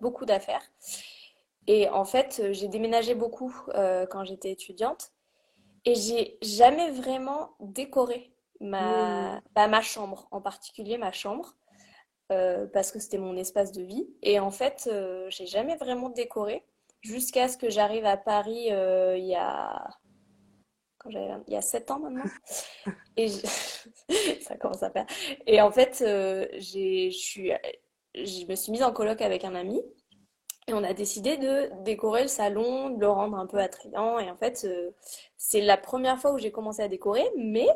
[0.00, 0.62] beaucoup d'affaires.
[1.66, 5.12] Et en fait, j'ai déménagé beaucoup euh, quand j'étais étudiante
[5.84, 9.40] et j'ai jamais vraiment décoré ma, Hmm.
[9.54, 11.54] bah, ma chambre, en particulier ma chambre,
[12.32, 14.08] euh, parce que c'était mon espace de vie.
[14.22, 16.64] Et en fait, euh, j'ai jamais vraiment décoré
[17.02, 19.88] jusqu'à ce que j'arrive à Paris euh, il y a,
[21.04, 22.24] quand j'avais, il y a sept ans maintenant.
[23.16, 23.46] Et je-
[24.42, 25.06] ça commence à faire.
[25.46, 27.52] Et en fait, euh, j'ai, je suis,
[28.16, 29.82] je me suis mise en coloc avec un ami
[30.66, 34.18] et on a décidé de décorer le salon, de le rendre un peu attrayant.
[34.18, 34.90] Et en fait, euh,
[35.36, 37.68] c'est la première fois où j'ai commencé à décorer, mais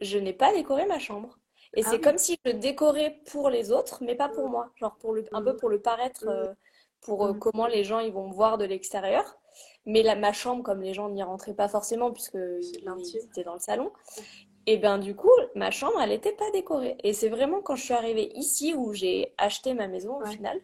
[0.00, 1.38] je n'ai pas décoré ma chambre.
[1.76, 2.02] Et Ah c'est oui.
[2.02, 4.52] comme si je décorais pour les autres, mais pas pour Hmm.
[4.52, 4.70] moi.
[4.76, 5.56] Genre pour le, un peu Hmm.
[5.56, 6.28] pour le paraître, Hmm.
[6.30, 6.54] euh,
[7.02, 7.38] pour Hmm.
[7.38, 9.38] comment les gens ils vont me voir de l'extérieur.
[9.86, 12.12] Mais la, ma chambre, comme les gens n'y rentraient pas forcément,
[12.82, 13.20] l'intime.
[13.22, 13.90] étaient dans le salon,
[14.66, 16.96] et ben du coup, ma chambre, elle n'était pas décorée.
[17.02, 20.30] Et c'est vraiment quand je suis arrivée ici où j'ai acheté ma maison au Ouais.
[20.30, 20.60] final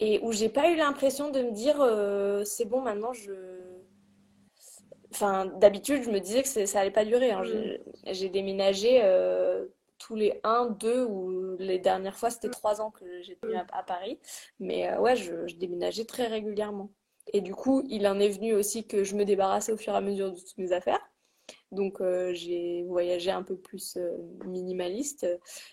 [0.00, 3.32] et où j'ai pas eu l'impression de me dire euh, c'est bon maintenant je
[5.12, 7.42] enfin d'habitude je me disais que ça allait pas durer hein.
[7.44, 8.12] Hmm.
[8.12, 9.66] J'ai déménagé euh,
[9.98, 13.04] tous les un, deux ou les dernières fois c'était trois ans que
[13.40, 14.18] tenu à, à Paris
[14.58, 16.90] mais euh, ouais je, je déménageais très régulièrement
[17.32, 19.96] et du coup il en est venu aussi que je me débarrassais au fur et
[19.96, 21.00] à mesure de toutes mes affaires
[21.74, 25.26] donc euh, j'ai voyagé un peu plus euh, minimaliste.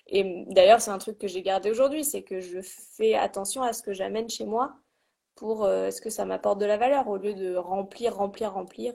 [0.07, 3.73] Et d'ailleurs, c'est un truc que j'ai gardé aujourd'hui, c'est que je fais attention à
[3.73, 4.73] ce que j'amène chez moi
[5.35, 8.93] pour euh, ce que ça m'apporte de la valeur au lieu de remplir, remplir, remplir.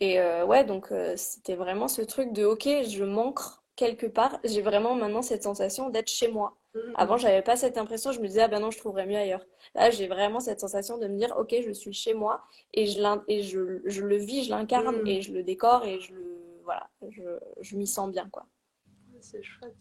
[0.00, 3.40] Et ouais, donc c'était vraiment ce truc de OK, je manque
[3.76, 4.38] quelque part.
[4.44, 6.58] J'ai vraiment maintenant cette sensation d'être chez moi.
[6.94, 7.18] Avant, Hmm.
[7.18, 9.44] j'avais pas cette impression, je me disais, ah ben non, je trouverais mieux ailleurs.
[9.74, 13.00] Là, j'ai vraiment cette sensation de me dire, ok, je suis chez moi et je,
[13.00, 16.24] l'in- et je, je le vis, je l'incarne et je le décore et je le,
[16.64, 17.22] voilà, je,
[17.60, 18.46] je m'y sens bien, quoi.
[19.20, 19.74] C'est chouette.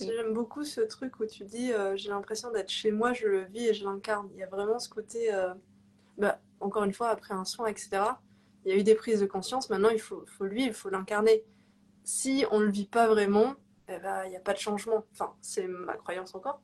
[0.00, 0.06] Mm.
[0.06, 3.44] J'aime beaucoup ce truc où tu dis euh, j'ai l'impression d'être chez moi, je le
[3.44, 4.28] vis et je l'incarne.
[4.34, 5.54] Il y a vraiment ce côté, euh,
[6.18, 8.20] bah, encore une fois, après un soin, etc.
[8.64, 9.70] Il y a eu des prises de conscience.
[9.70, 11.44] Maintenant, il faut, faut lui, il faut l'incarner.
[12.04, 13.54] Si on ne le vit pas vraiment,
[13.88, 15.04] eh ben, il n'y a pas de changement.
[15.12, 16.60] Enfin, c'est ma croyance encore.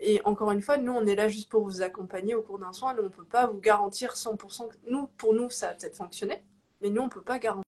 [0.00, 2.72] Et encore une fois, nous, on est là juste pour vous accompagner au cours d'un
[2.72, 2.92] soin.
[2.94, 4.68] Nous, on ne peut pas vous garantir 100%.
[4.68, 6.44] que- Nous, pour nous, ça va peut-être fonctionner.
[6.82, 7.64] Mais nous, on ne peut pas garantir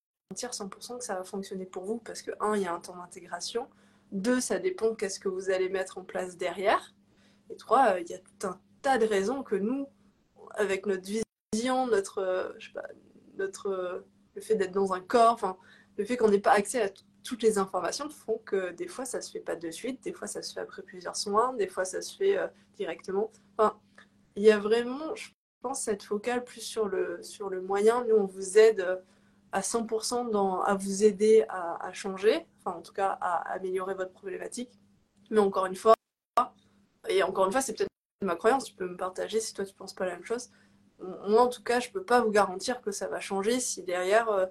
[0.53, 1.99] 100% que ça va fonctionner pour vous.
[1.99, 3.69] Parce que, un, il y a un temps d'intégration.
[4.13, 6.95] Deux, ça dépend qu'est-ce que vous allez mettre en place derrière.
[7.51, 9.87] Et trois, euh, il y a tout un tas de raisons que nous,
[10.57, 11.05] avec notre
[11.53, 12.53] vision, notre, euh,
[13.39, 14.01] notre, euh,
[14.35, 15.57] le fait d'être dans un corps,
[15.97, 19.05] le fait qu'on n'ait pas accès à t- toutes les informations font que des fois
[19.05, 21.67] ça se fait pas de suite, des fois ça se fait après plusieurs soins, des
[21.67, 23.33] fois ça se fait euh, directement.
[23.59, 23.77] Enfin,
[24.37, 28.05] il y a vraiment, je pense, cette focale plus sur le, sur le moyen.
[28.05, 28.97] Nous, on vous aide euh,
[29.51, 34.13] à 100% dans, à vous aider à, changer, enfin en tout cas à améliorer votre
[34.13, 34.79] problématique.
[35.31, 35.95] Mais encore une fois,
[37.09, 37.91] et encore une fois, c'est peut-être
[38.23, 40.51] ma croyance, tu peux me partager si toi tu penses pas la même chose.
[41.01, 44.29] Moi, en tout cas, je peux pas vous garantir que ça va changer si derrière
[44.29, 44.47] euh,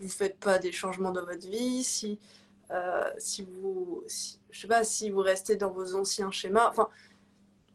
[0.00, 2.18] vous faites pas des changements dans votre vie, si,
[2.70, 6.68] euh, si vous, si- je sais pas, si vous restez dans vos anciens schémas.
[6.70, 6.88] Enfin,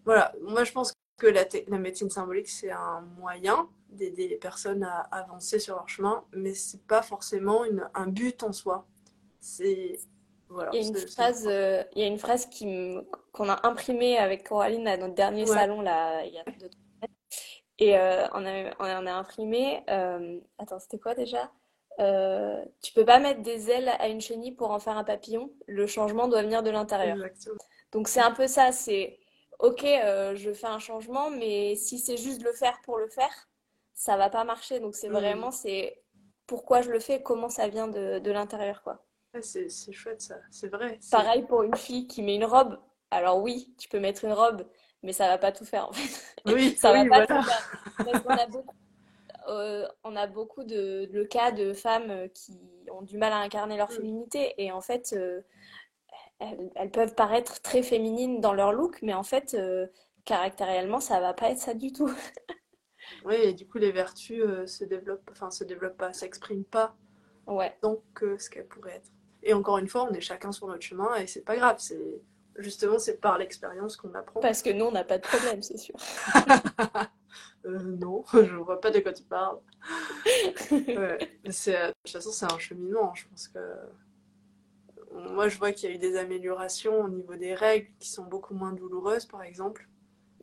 [0.06, 0.34] voilà.
[0.42, 1.46] Moi, je pense que la,
[1.78, 6.82] médecine symbolique, c'est un moyen d'aider les personnes à avancer sur leur chemin, mais c'est
[6.86, 8.86] pas forcément une- un but en soi.
[9.40, 10.00] C'est,
[10.50, 10.72] voilà.
[10.74, 12.98] Il y a une phrase, euh, il y a une phrase qui
[13.32, 15.56] qu'on a imprimée avec Coraline à notre dernier Ouais.
[15.56, 17.10] salon là, il y a deux, trois.
[17.78, 19.84] Et euh, on a, on en a imprimé.
[19.90, 21.52] euh, attends, c'était quoi déjà?
[22.00, 25.50] Euh, tu peux pas mettre des ailes à une chenille pour en faire un papillon.
[25.68, 27.18] Le changement doit venir de l'intérieur.
[27.92, 28.72] Donc c'est un peu ça.
[28.72, 29.18] C'est
[29.60, 33.50] ok, euh, je fais un changement, mais si c'est juste le faire pour le faire,
[33.94, 34.80] ça va pas marcher.
[34.80, 35.14] Donc c'est Mm.
[35.14, 36.02] vraiment c'est
[36.48, 39.04] pourquoi je le fais, comment ça vient de, de l'intérieur quoi.
[39.42, 41.00] C'est chouette ça, c'est vrai.
[41.12, 42.78] Pareil pour une fille qui met une robe.
[43.12, 44.66] Alors oui, tu peux mettre une robe,
[45.04, 46.36] mais ça va pas tout faire en fait.
[46.46, 47.42] Oui, Ça va oui, pas voilà.
[47.42, 47.82] tout faire.
[48.06, 48.76] Parce qu'on a beaucoup,
[49.48, 52.60] euh, on a beaucoup de, de cas de femmes euh, qui
[52.92, 53.96] ont du mal à incarner leur Mm.
[53.96, 55.42] féminité et en fait, euh,
[56.40, 59.88] elles, elles peuvent paraître très féminines dans leur look, mais en fait, euh,
[60.26, 62.12] caractériellement, ça va pas être ça du tout.
[63.26, 66.96] Oui, et du coup, les vertus se développent, enfin, se développent pas, s'expriment pas
[67.48, 67.78] Ouais,
[68.14, 69.10] que ce qu'elles pourraient être.
[69.44, 71.76] Et encore une fois, on est chacun sur notre chemin et c'est pas grave.
[71.80, 72.22] C'est
[72.58, 74.40] justement, c'est par l'expérience qu'on apprend.
[74.40, 75.96] parce que nous, on n'a pas de problème, c'est sûr.
[77.66, 79.60] Euh, non, je vois pas de quoi tu parles.
[80.72, 80.86] Ouais.
[80.98, 81.18] Euh,
[81.48, 83.14] de toute façon, c'est un cheminement.
[83.14, 83.60] Je pense que
[85.14, 88.26] moi, je vois qu'il y a eu des améliorations au niveau des règles qui sont
[88.26, 89.88] beaucoup moins douloureuses, par exemple.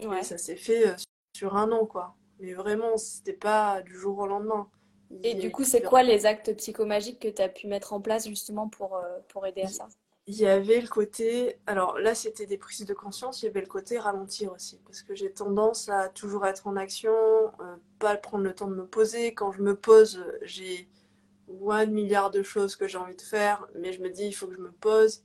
[0.01, 0.21] Ouais.
[0.21, 0.95] Et ça s'est fait euh,
[1.37, 2.15] sur un an, quoi.
[2.41, 4.69] Mais vraiment, c'était pas du jour au lendemain.
[5.11, 8.01] Il Et du coup, c'est quoi les actes psychomagiques que tu as pu mettre en
[8.01, 9.89] place justement pour, euh, pour aider à ça?
[10.33, 11.59] Il y avait le côté.
[11.67, 14.81] Alors là, c'était des prises de conscience, il y avait le côté ralentir aussi.
[14.87, 18.75] Parce que j'ai tendance à toujours être en action, euh, pas prendre le temps de
[18.75, 19.35] me poser.
[19.35, 20.89] Quand je me pose, j'ai
[21.69, 24.47] un milliard de choses que j'ai envie de faire, mais je me dis, il faut
[24.47, 25.23] que je me pose.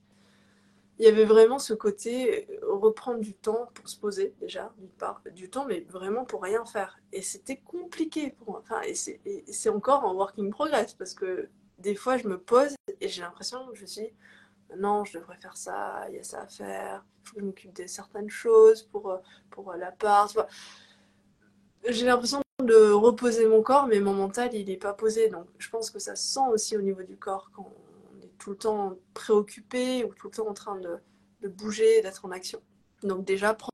[1.00, 4.90] Il y avait vraiment ce côté euh, reprendre du temps pour se poser, déjà, d'une
[4.90, 7.00] part, du temps, mais vraiment pour rien faire.
[7.14, 8.62] Et c'était compliqué pour moi.
[8.62, 8.94] Enfin, et
[9.54, 13.66] c'est encore en working progress, parce que des fois, je me pose et j'ai l'impression
[13.68, 14.12] que je suis
[14.76, 17.46] non, je devrais faire ça, il y a ça à faire, il faut que je
[17.46, 19.18] m'occupe de certaines choses pour, euh,
[19.50, 20.30] pour la part.
[21.88, 25.30] J'ai l'impression de reposer mon corps, mais mon mental, il n'est pas posé.
[25.30, 28.32] Donc, je pense que ça se sent aussi au niveau du corps quand on est
[28.38, 30.98] tout le temps préoccupé ou tout le temps en train de,
[31.42, 32.62] de bouger, d'être en action.
[33.04, 33.74] Donc, déjà, prendre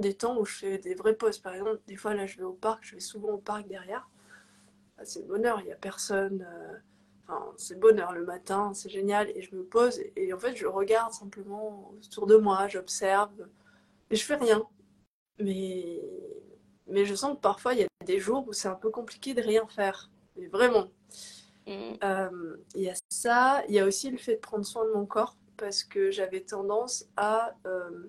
[0.00, 1.38] des temps où je fais des vraies pauses.
[1.38, 4.08] Par exemple, des fois, là, je vais au parc, je vais souvent au parc derrière.
[4.98, 6.46] Ah, c'est le bonheur, il n'y a personne.
[6.46, 6.76] Euh,
[7.56, 9.30] c'est le bonheur le matin, c'est génial.
[9.34, 13.48] Et je me pose et, en fait, je regarde simplement autour de moi, j'observe
[14.10, 14.62] et je fais rien.
[15.40, 16.00] Mais,
[16.86, 19.34] mais je sens que parfois, il y a des jours où c'est un peu compliqué
[19.34, 20.10] de rien faire.
[20.36, 20.88] Mais vraiment.
[21.66, 21.94] Mm.
[22.02, 23.62] Euh, il y a ça.
[23.68, 26.40] Il y a aussi le fait de prendre soin de mon corps parce que j'avais
[26.40, 28.08] tendance à, euh,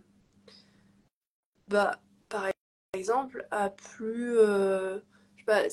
[1.67, 2.47] bah, par
[2.93, 4.38] exemple, à plus.
[4.38, 4.99] Euh,
[5.36, 5.63] je sais pas,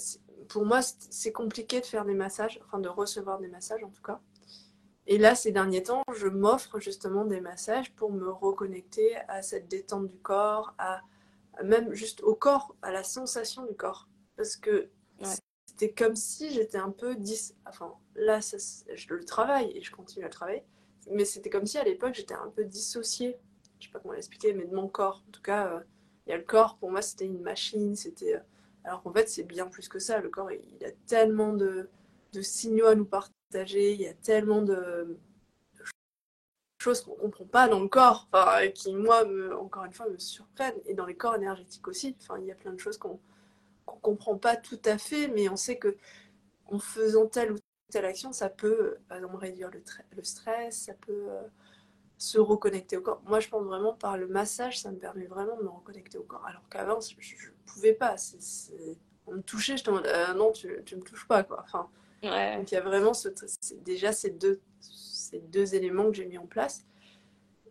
[0.48, 4.02] pour moi, c'est compliqué de faire des massages, enfin de recevoir des massages en tout
[4.02, 4.20] cas.
[5.06, 9.68] Et là, ces derniers temps, je m'offre justement des massages pour me reconnecter à cette
[9.68, 11.00] détente du corps, à
[11.62, 14.08] même juste au corps, à la sensation du corps.
[14.36, 14.90] Parce que
[15.66, 17.54] c'était comme si j'étais un peu dis...
[17.66, 20.64] Enfin, là, je le travaille et je continue à le travailler.
[21.10, 23.38] Mais c'était comme si à l'époque, j'étais un peu dissociée.
[23.78, 25.22] Je sais pas comment l'expliquer, mais de mon corps.
[25.28, 25.80] En tout cas, euh,
[26.26, 28.40] il y a le corps, pour moi, c'était une machine, c'était euh,
[28.86, 30.20] alors qu'en fait, c'est bien plus que ça.
[30.20, 31.90] Le corps, il a tellement de,
[32.40, 35.18] signaux à nous partager, il y a tellement de
[36.78, 38.28] choses qu'on ne comprend pas dans le corps,
[38.74, 39.24] qui, moi,
[39.60, 40.76] encore une fois, me surprennent.
[40.86, 42.16] Et dans les corps énergétiques aussi.
[42.20, 43.18] Enfin, il y a plein de choses qu'on
[43.88, 45.96] ne comprend pas tout à fait, mais on sait que
[46.66, 47.56] en faisant telle ou
[47.90, 51.42] telle action, ça peut, par exemple, réduire le, stress, ça peut euh,
[52.18, 53.22] se reconnecter au corps.
[53.26, 56.22] Moi, je pense vraiment par le massage, ça me permet vraiment de me reconnecter au
[56.22, 56.44] corps.
[56.46, 58.16] Alors qu'avant, je ne pouvais pas.
[59.26, 61.42] On me touchait, je te demandais, euh, non, tu ne me touches pas.
[61.42, 61.62] Quoi.
[61.64, 61.88] Enfin,
[62.22, 63.28] Donc, il y a vraiment ce,
[63.82, 66.84] déjà ces deux, ces deux éléments que j'ai mis en place.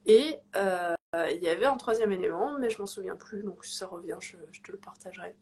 [0.06, 0.96] Et euh,
[1.32, 4.18] il y avait un troisième élément, mais je m'en souviens plus, donc si ça revient,
[4.20, 5.36] je, te le partagerai.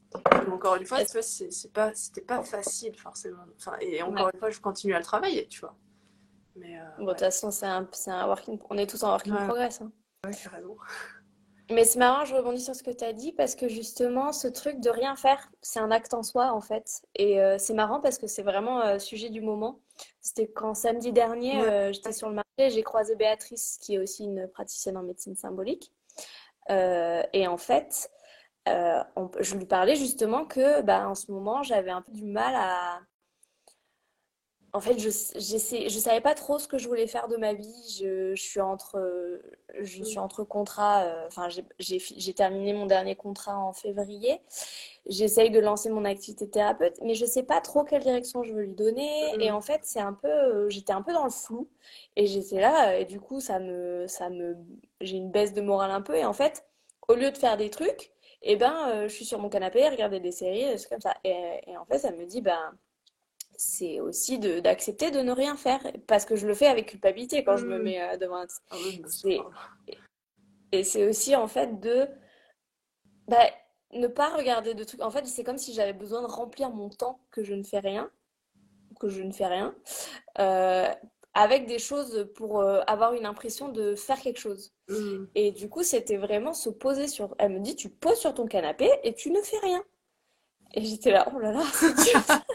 [0.49, 3.43] encore une fois, c'est pas, c'était pas facile forcément.
[3.57, 5.75] Enfin, et encore une fois, je continue à le travailler, tu vois.
[6.55, 8.59] Mais, euh, bon, de toute façon, c'est un, un working...
[8.69, 9.81] on est tous en working progress.
[9.81, 9.91] Hein.
[10.25, 10.75] Ouais, carrément.
[11.71, 14.47] Mais c'est marrant, je rebondis sur ce que tu as dit parce que justement, ce
[14.47, 17.01] truc de rien faire, c'est un acte en soi en fait.
[17.15, 19.79] Et euh, c'est marrant parce que c'est vraiment euh, sujet du moment.
[20.21, 24.47] C'était quand samedi dernier, j'étais sur le marché, j'ai croisé Béatrice, qui est aussi une
[24.47, 25.91] praticienne en médecine symbolique.
[26.69, 28.11] et en fait,
[28.67, 32.99] je lui parlais justement que bah, en ce moment, j'avais un peu du mal à,
[34.75, 37.53] en fait, je ne je savais pas trop ce que je voulais faire de ma
[37.53, 38.01] vie.
[38.01, 39.39] Je, suis entre,
[39.79, 41.03] je suis entre contrats.
[41.03, 44.41] Euh, enfin, j'ai terminé mon dernier contrat en février.
[45.05, 48.63] J'essaye de lancer mon activité thérapeute, mais je sais pas trop quelle direction je veux
[48.63, 49.35] lui donner.
[49.39, 51.69] Et en fait, c'est un peu, j'étais un peu dans le flou.
[52.15, 54.57] Et j'étais là, et du coup, ça me, ça me,
[55.01, 56.15] j'ai une baisse de morale un peu.
[56.15, 56.65] Et en fait,
[57.07, 60.19] au lieu de faire des trucs, eh ben, euh, je suis sur mon canapé, regarder
[60.19, 61.15] des séries, c'est comme ça.
[61.23, 62.73] Et, et, en fait, ça me dit, ben
[63.63, 67.55] c'est aussi d'accepter de, ne rien faire parce que je le fais avec culpabilité quand
[67.55, 67.83] je me mmh.
[67.83, 68.75] mets euh, devant un ah
[70.71, 72.07] et c'est aussi en fait de
[73.27, 73.45] bah,
[73.93, 75.01] ne pas regarder de trucs.
[75.01, 77.79] En fait c'est comme si j'avais besoin de remplir mon temps que je ne fais
[77.79, 78.11] rien
[78.99, 79.73] que je ne fais rien
[80.39, 80.87] euh,
[81.33, 84.73] avec des choses pour euh, avoir une impression de faire quelque chose.
[84.89, 85.25] Mmh.
[85.35, 88.45] et du coup c'était vraiment se poser sur elle me dit tu poses sur ton
[88.45, 89.83] canapé et tu ne fais rien.
[90.73, 91.63] Et j'étais là oh là là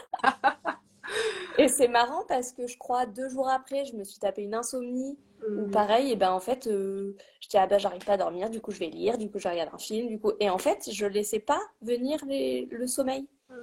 [1.59, 4.55] Et c'est marrant parce que je crois deux jours après, je me suis tapé une
[4.55, 5.17] insomnie.
[5.47, 5.71] Ou mmh.
[5.71, 8.59] pareil, et ben en fait, euh, je dis ah ben j'arrive pas à dormir, du
[8.59, 10.89] coup je vais lire, du coup je regarde un film, du coup et en fait
[10.91, 13.25] je laissais pas venir le sommeil.
[13.49, 13.53] Mmh.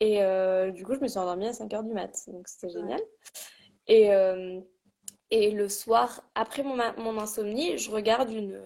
[0.00, 2.70] Et euh, du coup je me suis endormie à 5 heures du mat, donc c'était
[2.70, 3.00] génial.
[3.86, 4.60] Et, euh,
[5.30, 8.58] et le soir, après mon, mon, insomnie, je regarde une,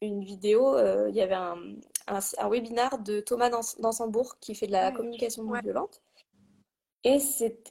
[0.00, 1.58] une vidéo, il y avait un,
[2.06, 6.00] un, un, webinar de Thomas Dansembourg qui fait de la communication non violente.
[7.04, 7.18] Et,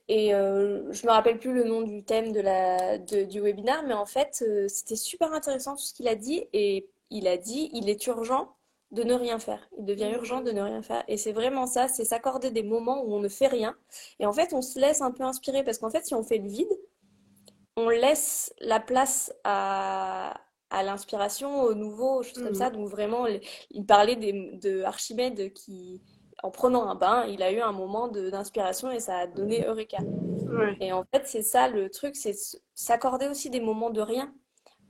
[0.08, 3.94] et euh, je me rappelle plus le nom du thème de la, du webinaire, mais
[3.94, 6.46] en fait, euh, c'était super intéressant tout ce qu'il a dit.
[6.54, 8.56] Et il a dit, il est urgent
[8.92, 9.70] de ne rien faire.
[9.78, 11.04] Il devient urgent de ne rien faire.
[11.08, 13.76] Et c'est vraiment ça, c'est s'accorder des moments où on ne fait rien.
[14.20, 16.40] Et en fait, on se laisse un peu inspirer parce qu'en fait, si on fait
[16.40, 16.70] le vide,
[17.76, 20.40] on laisse la place à,
[20.70, 22.70] à l'inspiration, au nouveau, choses comme ça.
[22.70, 22.78] Mhm.
[22.78, 23.26] Donc vraiment,
[23.72, 26.02] il parlait des- de Archimède qui,
[26.44, 29.98] en prenant un bain, il a eu un moment d'inspiration et ça a donné Eureka.
[30.02, 30.78] Ouais.
[30.80, 32.36] Et en fait, c'est ça le truc, c'est
[32.74, 34.34] s'accorder aussi des moments de rien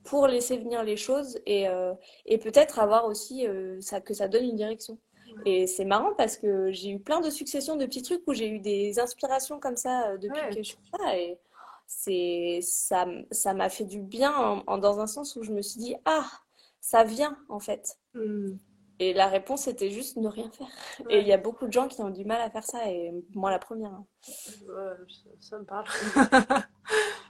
[0.03, 1.93] pour laisser venir les choses et, euh,
[2.25, 4.97] et peut-être avoir aussi euh, ça, que ça donne une direction.
[5.45, 8.49] Et c'est marrant parce que j'ai eu plein de successions de petits trucs où j'ai
[8.49, 10.49] eu des inspirations comme ça euh, depuis Ouais.
[10.55, 11.17] que je fais ça.
[11.17, 11.37] Et
[11.87, 15.61] c'est, ça, ça m'a fait du bien en- en- dans un sens où je me
[15.61, 16.25] suis dit, ah,
[16.81, 17.97] ça vient en fait.
[18.13, 18.53] Hmm.
[18.99, 20.67] Et la réponse était juste ne rien faire.
[21.09, 23.13] Et il y a beaucoup de gens qui ont du mal à faire ça, et
[23.33, 23.91] moi la première.
[23.91, 24.05] hein.
[24.67, 25.85] Ouais, ça, me parle.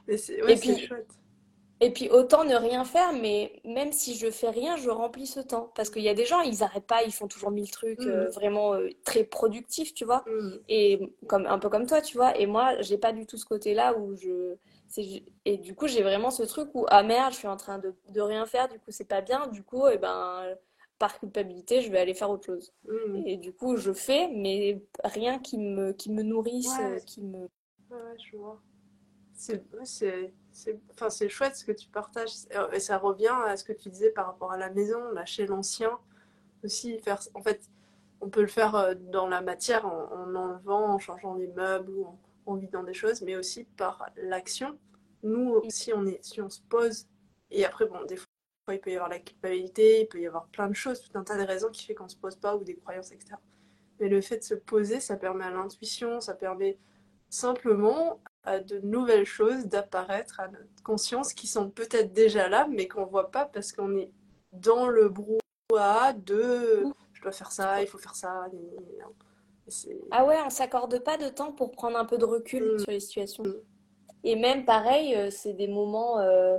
[0.08, 1.08] Mais c'est Et ouais, puis, chouette.
[1.82, 5.40] Et puis autant ne rien faire, mais même si je fais rien, je remplis ce
[5.40, 5.72] temps.
[5.76, 8.28] Parce qu'il y a des gens, ils arrêtent pas, ils font toujours mille trucs euh,
[8.32, 10.26] vraiment euh, très productifs, tu vois.
[10.28, 10.58] Hmm.
[10.68, 12.38] Et comme un peu comme toi, tu vois.
[12.38, 14.56] Et moi, j'ai pas du tout ce côté-là où je.
[15.46, 17.94] Et du coup, j'ai vraiment ce truc où, ah merde, je suis en train de,
[18.10, 19.48] de rien faire, du coup, c'est pas bien.
[19.48, 20.44] Du coup, et ben,
[21.00, 22.74] par culpabilité, je vais aller faire autre chose.
[22.88, 23.24] Hmm.
[23.26, 27.22] Et du coup, je fais, mais rien qui me, qui me nourrisse, Ouais, euh, qui
[27.22, 27.50] me.
[27.90, 28.62] ouais, ouais, je vois.
[29.34, 32.32] C'est ouais, c'est c'est enfin, c'est chouette ce que tu partages.
[32.74, 35.98] Et ça revient à ce que tu disais par rapport à la maison, lâcher l'ancien.
[36.64, 37.62] Aussi, faire, en fait,
[38.22, 41.92] on peut le faire euh, dans la matière en, en enlevant, en changeant les meubles
[41.92, 44.78] ou en, en vidant des choses, mais aussi par l'action.
[45.24, 47.08] Nous, si on est, si on se pose,
[47.52, 48.29] et après, bon, des fois,
[48.74, 51.24] il peut y avoir la culpabilité, il peut y avoir plein de choses, tout un
[51.24, 53.36] tas de raisons qui fait qu'on se pose pas ou des croyances, etc.
[54.00, 56.78] Mais le fait de se poser, ça permet à l'intuition, ça permet
[57.30, 62.88] simplement à de nouvelles choses d'apparaître à notre conscience qui sont peut-être déjà là, mais
[62.88, 64.12] qu'on voit pas parce qu'on est
[64.52, 68.46] dans le brouhaha de je dois faire ça, il faut faire ça.
[70.12, 72.80] Ah ouais, on s'accorde pas de temps pour prendre un peu de recul Mm.
[72.80, 73.44] sur les situations.
[73.44, 73.62] Mm.
[74.24, 76.58] Et même pareil, euh, c'est des moments, euh,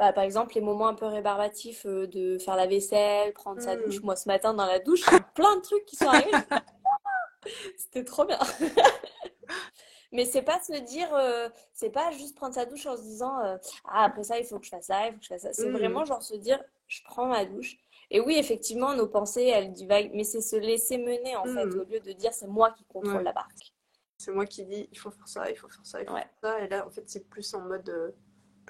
[0.00, 3.76] bah, par exemple, les moments un peu rébarbatifs euh, de faire la vaisselle, prendre sa
[3.76, 3.82] Mm.
[3.82, 4.00] douche.
[4.02, 6.06] Moi, ce matin, dans la douche, il y a eu plein de trucs qui sont
[6.08, 6.30] arrivés.
[7.76, 8.38] C'était trop bien.
[10.12, 13.38] Mais c'est pas se dire, euh, c'est pas juste prendre sa douche en se disant,
[13.44, 15.42] euh, ah, après ça, il faut que je fasse ça, il faut que je fasse
[15.42, 15.52] ça.
[15.52, 15.76] C'est Mm.
[15.76, 17.76] vraiment genre se dire, je prends ma douche.
[18.10, 21.78] Et oui, effectivement, nos pensées, elles divaguent, mais c'est se laisser mener, en fait, Mm.
[21.80, 23.22] au lieu de dire, c'est moi qui contrôle Ouais.
[23.22, 23.72] la barque.
[24.18, 26.20] C'est moi qui dis il faut faire ça, il faut faire ça, il faut Ouais.
[26.22, 26.60] faire ça.
[26.60, 28.14] Et là, en fait, c'est plus en mode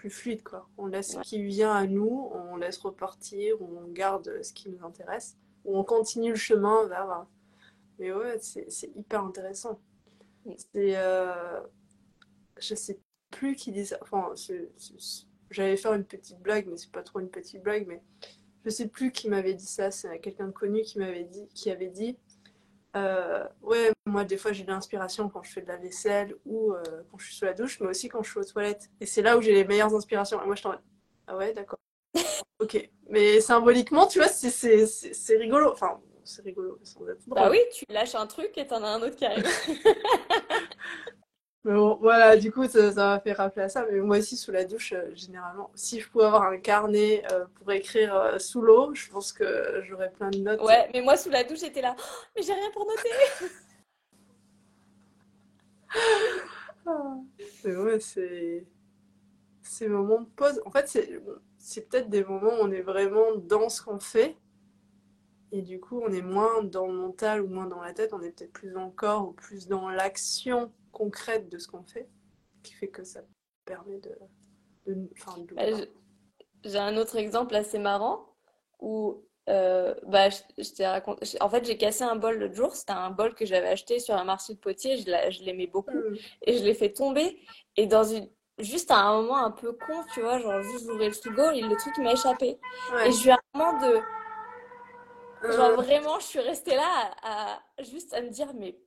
[0.00, 0.66] plus fluide, quoi.
[0.78, 4.82] On laisse ce qui vient à nous, on laisse repartir, on garde ce qui nous
[4.84, 7.26] intéresse, ou on continue le chemin vers.
[7.98, 9.80] Mais ouais, c'est c'est hyper intéressant.
[10.56, 10.96] C'est.
[10.96, 11.60] euh,
[12.58, 12.98] Je sais
[13.30, 13.98] plus qui dit ça.
[14.02, 14.32] Enfin,
[15.50, 18.02] j'allais faire une petite blague, mais c'est pas trop une petite blague, mais
[18.64, 19.90] je sais plus qui m'avait dit ça.
[19.90, 22.16] C'est quelqu'un de connu qui m'avait dit, qui avait dit.
[22.96, 26.72] Euh, ouais, moi des fois j'ai de l'inspiration quand je fais de la vaisselle ou
[26.72, 28.90] euh, quand je suis sous la douche, mais aussi quand je suis aux toilettes.
[29.00, 30.42] Et c'est là où j'ai les meilleures inspirations.
[30.42, 30.74] Et moi je t'en
[31.30, 31.78] ah ouais, d'accord.
[32.58, 32.90] Ok.
[33.08, 35.72] Mais symboliquement, tu vois, c'est rigolo.
[35.72, 39.02] Enfin, c'est rigolo, sans être Bah oui, tu lâches un truc et t'en as un
[39.02, 39.46] autre qui arrive.
[41.64, 43.84] Mais bon, voilà, du coup, ça m'a fait rappeler à ça.
[43.90, 47.44] Mais moi aussi, sous la douche, euh, généralement, si je pouvais avoir un carnet euh,
[47.54, 50.62] pour écrire euh, sous l'eau, je pense que j'aurais plein de notes.
[50.62, 52.02] Ouais, mais moi, sous la douche, j'étais là, Oh,
[52.34, 53.10] mais j'ai rien pour noter.
[57.64, 58.64] Mais ouais, c'est
[59.60, 60.62] ces moments de pause.
[60.64, 60.88] En fait,
[61.58, 64.36] c'est peut-être des moments où on est vraiment dans ce qu'on fait.
[65.52, 68.12] Et du coup, on est moins dans le mental ou moins dans la tête.
[68.14, 71.82] On est peut-être plus dans le corps ou plus dans l'action concrète de ce qu'on
[71.84, 72.08] fait.
[72.62, 73.20] Qui fait que ça
[73.64, 74.14] permet de...
[74.86, 75.08] de
[75.54, 75.62] Bah,
[76.64, 78.26] J'ai un autre exemple assez marrant
[78.80, 81.26] où euh, bah, je, je raconté.
[81.40, 82.74] En fait, j'ai cassé un bol l'autre jour.
[82.74, 84.98] C'était un bol que j'avais acheté sur un marché de potier.
[84.98, 85.96] Je l'a- je l'aimais beaucoup.
[85.96, 86.16] Hmm.
[86.42, 87.38] Et je l'ai fait tomber.
[87.76, 88.28] Et dans une.
[88.58, 91.62] Juste à un moment un peu con, tu vois, genre juste j'ouvrais le frigo et
[91.62, 92.58] le truc m'a échappé.
[92.92, 93.08] Ouais.
[93.08, 93.94] Et je suis vraiment de.
[95.50, 98.78] Genre Euh, vraiment, je suis restée là à, à- juste à me dire, mais.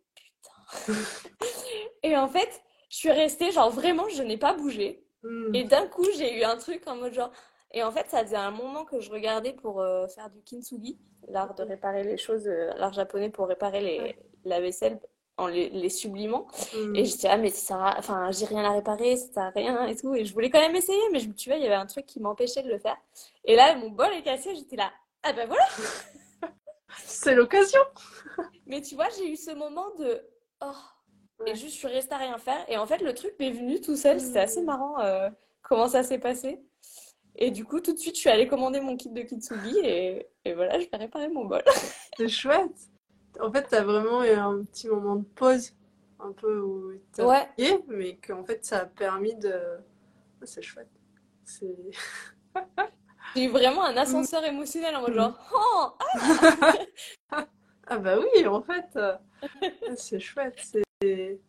[2.03, 5.03] Et en fait, je suis restée, genre vraiment, je n'ai pas bougé.
[5.23, 5.55] hmm.
[5.55, 7.31] Et d'un coup, j'ai eu un truc en mode genre.
[7.71, 10.99] Et en fait, ça faisait un moment que je regardais pour euh, faire du kintsugi,
[11.27, 14.19] l'art de réparer les choses, euh, l'art japonais pour réparer les, Ouais.
[14.45, 14.99] la vaisselle
[15.38, 16.47] en les, les sublimant.
[16.75, 16.95] Hmm.
[16.95, 19.95] Et j'étais, ah, mais ça enfin, j'ai rien à réparer, ça sert à rien et
[19.95, 20.13] tout.
[20.13, 22.05] Et je voulais quand même essayer, mais je, tu vois, il y avait un truc
[22.05, 22.97] qui m'empêchait de le faire.
[23.45, 24.91] Et là, mon bol est cassé, j'étais là,
[25.24, 25.65] ah ben voilà.
[27.05, 27.82] C'est l'occasion.
[28.67, 30.21] Mais tu vois, j'ai eu ce moment de,
[30.66, 31.55] oh, et Ouais.
[31.55, 32.64] juste, je suis restée à rien faire.
[32.70, 34.20] Et en fait, le truc m'est venu tout seul.
[34.20, 35.30] C'était assez marrant euh,
[35.61, 36.61] comment ça s'est passé.
[37.36, 40.28] Et du coup, tout de suite, je suis allée commander mon kit de kintsugi et,
[40.45, 41.64] et voilà, je vais réparer mon bol.
[42.18, 42.89] C'est chouette.
[43.39, 45.74] En fait, t'as vraiment eu un petit moment de pause,
[46.20, 49.51] un peu où t'as Ouais, prié, mais qu'en fait, ça a permis de,
[50.43, 50.91] c'est chouette.
[51.43, 51.76] C'est.
[53.36, 55.88] J'ai eu vraiment un ascenseur émotionnel en mode genre, oh,
[57.32, 57.45] ah
[57.88, 58.97] Ah bah oui, en fait,
[59.97, 60.57] c'est chouette.
[61.01, 61.39] C'est...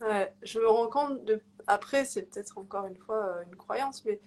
[0.00, 1.40] Ouais, je me rends compte de...
[1.66, 4.20] Après, c'est peut-être encore une fois euh, une croyance, mais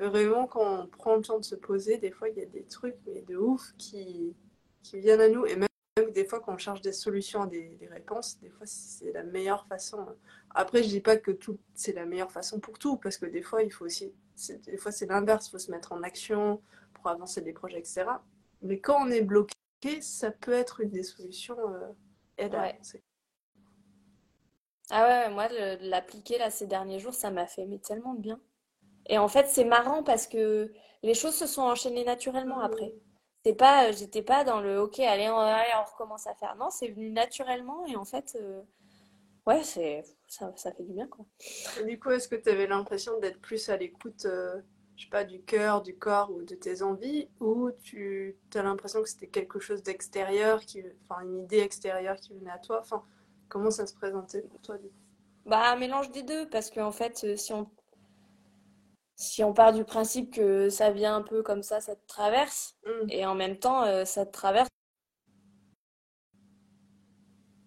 [0.00, 2.64] vraiment quand on prend le temps de se poser, des fois il y a des
[2.64, 4.34] trucs mais de ouf qui,
[4.82, 5.44] qui viennent à nous.
[5.46, 5.68] Et même,
[6.12, 9.66] des fois quand on cherche des solutions, des, des réponses, des fois c'est la meilleure
[9.66, 10.06] façon.
[10.54, 13.42] Après, je dis pas que tout c'est la meilleure façon pour tout, parce que des
[13.42, 14.12] fois il faut aussi...
[14.66, 16.62] Des fois c'est l'inverse, il faut se mettre en action
[16.94, 18.04] pour avancer des projets, etc.
[18.62, 19.54] Mais quand on est bloqué,
[20.00, 21.88] ça peut être une des solutions euh,
[22.36, 23.02] aide à avancer.
[24.90, 25.48] Ah ouais, moi,
[25.80, 28.40] l'appliquer là ces derniers jours, ça m'a fait mais tellement de bien.
[29.06, 30.72] Et en fait, c'est marrant parce que
[31.02, 32.88] les choses se sont enchaînées naturellement après.
[32.88, 33.00] Mm.
[33.44, 36.56] C'est pas, euh, j'étais pas dans le OK, allez, on, allez, on recommence à faire.
[36.56, 38.62] Non, c'est venu naturellement et en fait, euh,
[39.46, 41.24] ouais, c'est, ça, ça fait du bien quoi.
[41.80, 44.60] Et du coup, est-ce que tu avais l'impression d'être plus à l'écoute, euh,
[44.98, 49.00] je sais pas, du cœur, du corps ou de tes envies, ou tu as l'impression
[49.00, 53.04] que c'était quelque chose d'extérieur, qui, enfin une idée extérieure qui venait à toi, enfin
[53.48, 54.94] comment ça se présentait pour toi du coup?
[55.46, 57.70] Bah, un mélange des deux parce qu'en fait, euh, si on,
[59.14, 62.76] si on part du principe que ça vient un peu comme ça, ça te traverse
[62.84, 63.10] Mm.
[63.10, 64.68] et en même temps, euh, ça te traverse,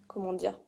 [0.06, 0.58] comment dire?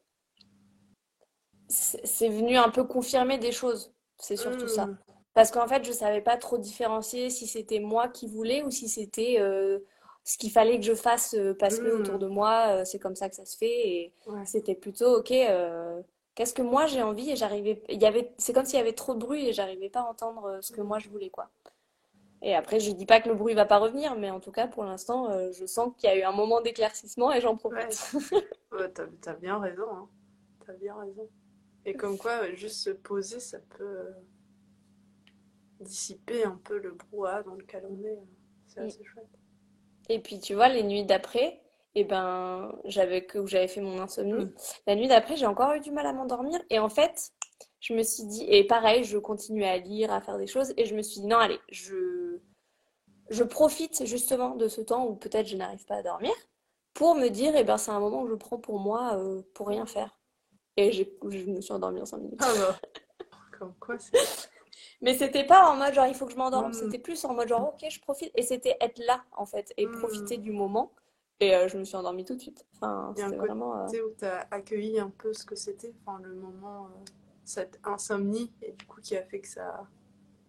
[1.69, 3.93] C'est c'est venu un peu confirmer des choses.
[4.19, 4.89] C'est surtout ça.
[5.35, 8.89] Parce qu'en fait, je savais pas trop différencier si c'était moi qui voulais ou si
[8.89, 9.81] c'était euh,
[10.25, 12.19] ce qu'il fallait que je fasse euh, parce que autour Mm.
[12.19, 13.89] de moi, euh, c'est comme ça que ça se fait.
[13.89, 14.45] Et Ouais.
[14.45, 16.03] c'était plutôt, ok, euh,
[16.37, 17.31] qu'est-ce que moi j'ai envie?
[17.31, 19.91] Et j'arrivais, il y avait, c'est comme s'il y avait trop de bruit et j'arrivais
[19.91, 21.51] pas à entendre ce que moi je voulais, quoi.
[22.43, 24.69] Et après, je dis pas que le bruit va pas revenir, mais en tout cas,
[24.69, 27.99] pour l'instant, euh, je sens qu'il y a eu un moment d'éclaircissement et j'en profite.
[28.73, 30.09] Ouais, t'as, t'as bien raison, hein.
[30.67, 31.29] T'as bien raison.
[31.85, 34.07] Et comme quoi, juste se poser, ça peut
[35.85, 38.19] dissiper un peu le brouhaha dans lequel on est.
[38.67, 38.87] C'est Mm.
[38.87, 39.29] assez chouette.
[40.09, 41.61] Et puis, tu vois, les nuits d'après,
[41.95, 44.33] eh ben, j'avais que j'avais fait mon insomnie.
[44.47, 44.55] Mm.
[44.87, 46.61] La nuit d'après, j'ai encore eu du mal à m'endormir.
[46.71, 47.31] Et en fait,
[47.81, 50.75] je me suis dit, et pareil, je continuais à lire, à faire des choses.
[50.77, 52.39] Et je me suis dit, non, allez, je,
[53.31, 56.33] je profite justement de ce temps où peut-être je n'arrive pas à dormir
[56.95, 59.69] pour me dire, eh ben, c'est un moment que je prends pour moi, euh, pour
[59.69, 60.19] rien faire.
[60.77, 61.05] Et je
[61.47, 62.41] me suis endormie en 5 minutes.
[62.43, 62.79] Ah bah,
[63.59, 64.49] comme quoi c'est.
[65.05, 67.47] Mais c'était pas en mode genre il faut que je m'endorme, c'était plus en mode
[67.49, 69.99] genre ok je profite et c'était être là en fait et Mm.
[69.99, 70.93] profiter du moment
[71.41, 72.65] et euh, je me suis endormie tout de suite.
[72.75, 75.45] Enfin Il y a un côté vraiment euh, où tu as accueilli un peu ce
[75.45, 77.05] que c'était, enfin le moment, euh,
[77.45, 79.87] cette insomnie, et du coup qui a fait que ça,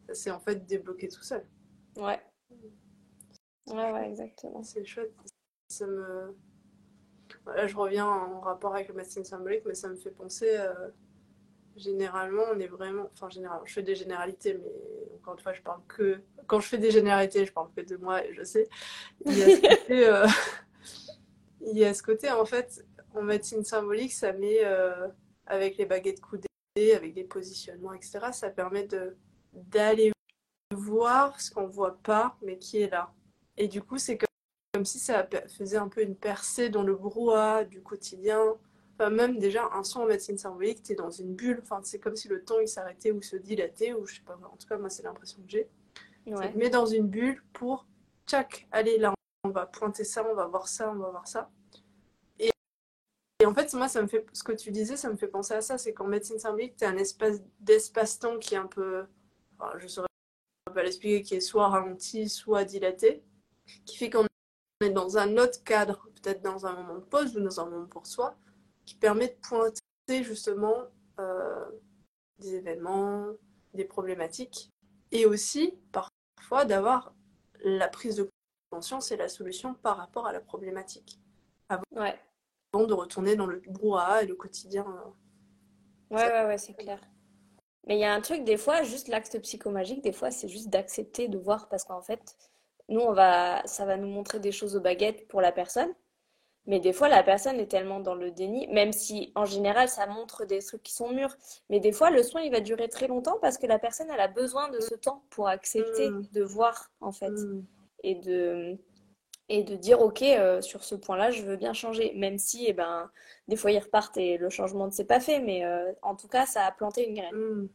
[0.07, 1.45] ça s'est en fait débloqué tout seul.
[1.97, 2.21] ouais
[3.67, 4.63] ouais ouais exactement.
[4.63, 5.13] C'est chouette.
[5.69, 6.35] Ça me...
[7.43, 10.55] Voilà, je reviens en rapport avec le médecine symbolique, mais ça me fait penser,
[11.75, 14.71] généralement, on est vraiment, enfin généralement, je fais des généralités, mais
[15.15, 17.97] encore une fois, je parle que, quand je fais des généralités, je parle que de
[17.97, 18.67] moi, et je sais,
[19.25, 20.27] il y a ce côté, euh,
[21.61, 25.07] il y a ce côté, en fait, en médecine symbolique, ça met, euh,
[25.45, 26.47] avec les baguettes coudées,
[26.95, 29.15] avec des positionnements, etc., ça permet de
[29.53, 30.11] d'aller
[30.73, 33.13] voir ce qu'on voit pas, mais qui est là.
[33.55, 34.27] Et du coup, c'est comme,
[34.73, 35.25] comme si ça
[35.57, 38.57] faisait un peu une percée dans le brouhaha du quotidien.
[38.97, 41.59] Enfin, même déjà, un son en médecine symbolique, tu es dans une bulle.
[41.61, 44.37] Enfin, c'est comme si le temps il s'arrêtait ou se dilatait, ou je sais pas.
[44.51, 45.69] En tout cas, moi, c'est l'impression que j'ai.
[46.27, 46.51] Ça Ouais.
[46.53, 47.85] te met dans une bulle pour,
[48.25, 51.51] tchac, allez, là, on va pointer ça, on va voir ça, on va voir ça.
[52.39, 52.49] Et,
[53.41, 55.53] et en fait, moi, ça me fait, ce que tu disais, ça me fait penser
[55.53, 55.77] à ça.
[55.77, 59.05] C'est qu'en médecine symbolique, tu as un espace d'espace-temps qui est un peu,
[59.59, 60.07] enfin, je saurais
[60.73, 63.21] pas l'expliquer, qui est soit ralenti, soit dilaté,
[63.85, 64.25] qui fait qu'on
[64.81, 67.85] est dans un autre cadre, peut-être dans un moment de pause ou dans un moment
[67.85, 68.35] pour soi,
[68.85, 70.75] qui permet de pointer justement
[71.19, 71.65] euh,
[72.39, 73.27] des événements,
[73.73, 74.71] des problématiques,
[75.11, 77.13] et aussi parfois d'avoir
[77.63, 78.29] la prise de
[78.69, 81.19] conscience et la solution par rapport à la problématique,
[81.91, 82.19] Ouais.
[82.73, 84.85] avant de retourner dans le brouhaha et le quotidien.
[84.85, 86.15] euh.
[86.15, 86.99] Ouais, ouais, ouais, c'est clair.
[87.87, 90.69] Mais il y a un truc, des fois, juste l'acte psychomagique, des fois, c'est juste
[90.69, 92.35] d'accepter de voir parce qu'en fait,
[92.89, 95.93] nous, on va, ça va nous montrer des choses aux baguettes pour la personne.
[96.67, 100.07] Mais des fois, la personne est tellement dans le déni, même si en général, ça
[100.07, 101.35] montre des trucs qui sont mûrs.
[101.69, 104.19] Mais des fois, le soin, il va durer très longtemps parce que la personne, elle
[104.19, 106.27] a besoin de ce temps pour accepter Mm.
[106.31, 107.29] de voir, en fait.
[107.29, 107.65] Mm.
[108.03, 108.77] Et de,
[109.49, 112.13] et de dire, OK, euh, sur ce point-là, je veux bien changer.
[112.15, 113.11] Même si, eh ben,
[113.47, 115.39] des fois, ils repartent et le changement ne s'est pas fait.
[115.39, 117.35] Mais euh, en tout cas, ça a planté une graine.
[117.35, 117.69] Mm.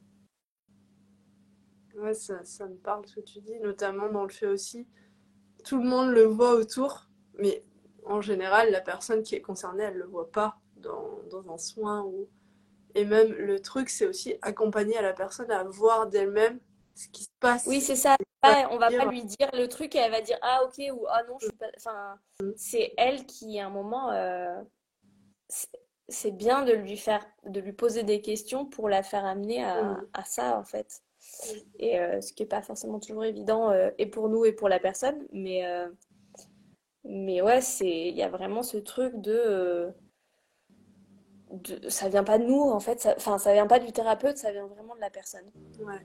[1.97, 4.86] Ouais, ça, ça me parle ce que tu dis, notamment dans le fait aussi,
[5.64, 7.62] tout le monde le voit autour, mais
[8.07, 12.03] en général, la personne qui est concernée, elle le voit pas dans, dans un soin
[12.03, 12.28] ou...
[12.96, 16.59] Et même le truc, c'est aussi accompagner à la personne à voir d'elle-même
[16.96, 17.66] ce qui se passe.
[17.66, 18.16] Oui, c'est ça.
[18.42, 21.07] Ah, on va pas lui dire le truc et elle va dire ah ok ou
[21.09, 21.66] ah non je suis pas.
[21.76, 22.18] Enfin,
[22.57, 24.61] c'est elle qui à un moment euh,
[26.09, 29.82] c'est bien de lui faire de lui poser des questions pour la faire amener à,
[29.82, 30.07] mm.
[30.14, 31.03] à ça en fait.
[31.78, 34.70] Et euh, ce qui est pas forcément toujours évident euh, et pour nous et pour
[34.70, 35.62] la personne, mais
[37.11, 39.92] mais ouais c'est il y a vraiment ce truc de
[41.50, 44.52] de, ça vient pas de nous en fait, enfin ça, vient pas du thérapeute, ça
[44.52, 45.50] vient vraiment de la personne.
[45.80, 46.00] Ouais.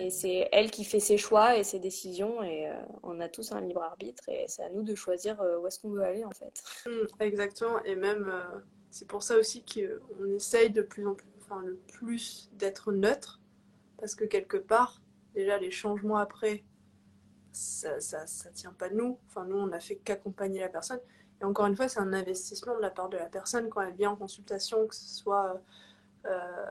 [0.00, 3.52] Et c'est elle qui fait ses choix et ses décisions et euh, on a tous
[3.52, 6.24] un libre arbitre et c'est à nous de choisir euh, où est-ce qu'on veut aller
[6.24, 6.62] en fait.
[6.86, 11.28] Mmh, exactement et même euh, c'est pour ça aussi qu'on essaye de plus en plus,
[11.40, 13.40] enfin le plus d'être neutre
[13.98, 15.00] parce que quelque part
[15.34, 16.64] déjà les changements après
[17.58, 19.18] ça, ça, tient pas de nous.
[19.26, 21.00] Enfin nous on a fait qu'accompagner la personne
[21.40, 23.94] et encore une fois, c'est un investissement de la part de la personne quand elle
[23.94, 25.60] vient en consultation, que ce soit
[26.26, 26.66] euh,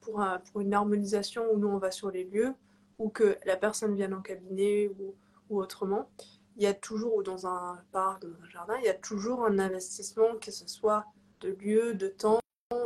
[0.00, 2.54] pour, pour, une harmonisation où nous on va sur les lieux,
[2.98, 5.14] ou que la personne vienne en cabinet ou,
[5.50, 6.10] autrement.
[6.56, 9.44] Il y a toujours, ou dans un parc, dans un jardin, il y a toujours
[9.44, 11.06] un investissement, que ce soit
[11.40, 12.40] de lieu, de temps,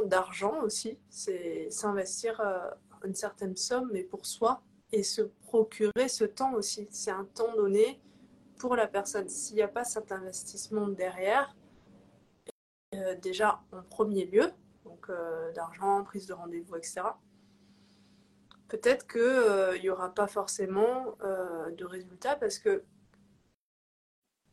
[0.04, 0.98] d'argent aussi.
[1.08, 2.70] C'est s'investir euh,
[3.04, 4.62] une certaine somme, mais pour soi,
[4.92, 6.88] et se procurer ce temps aussi.
[6.90, 8.00] C'est un temps donné
[8.58, 9.28] pour la personne.
[9.28, 11.54] S'il n'y a pas cet investissement derrière,
[12.94, 14.50] euh, déjà en premier lieu,
[14.84, 17.02] donc euh, d'argent, prise de rendez-vous, etc.,
[18.68, 22.82] peut-être qu'il euh, n'y aura pas forcément de résultats parce que,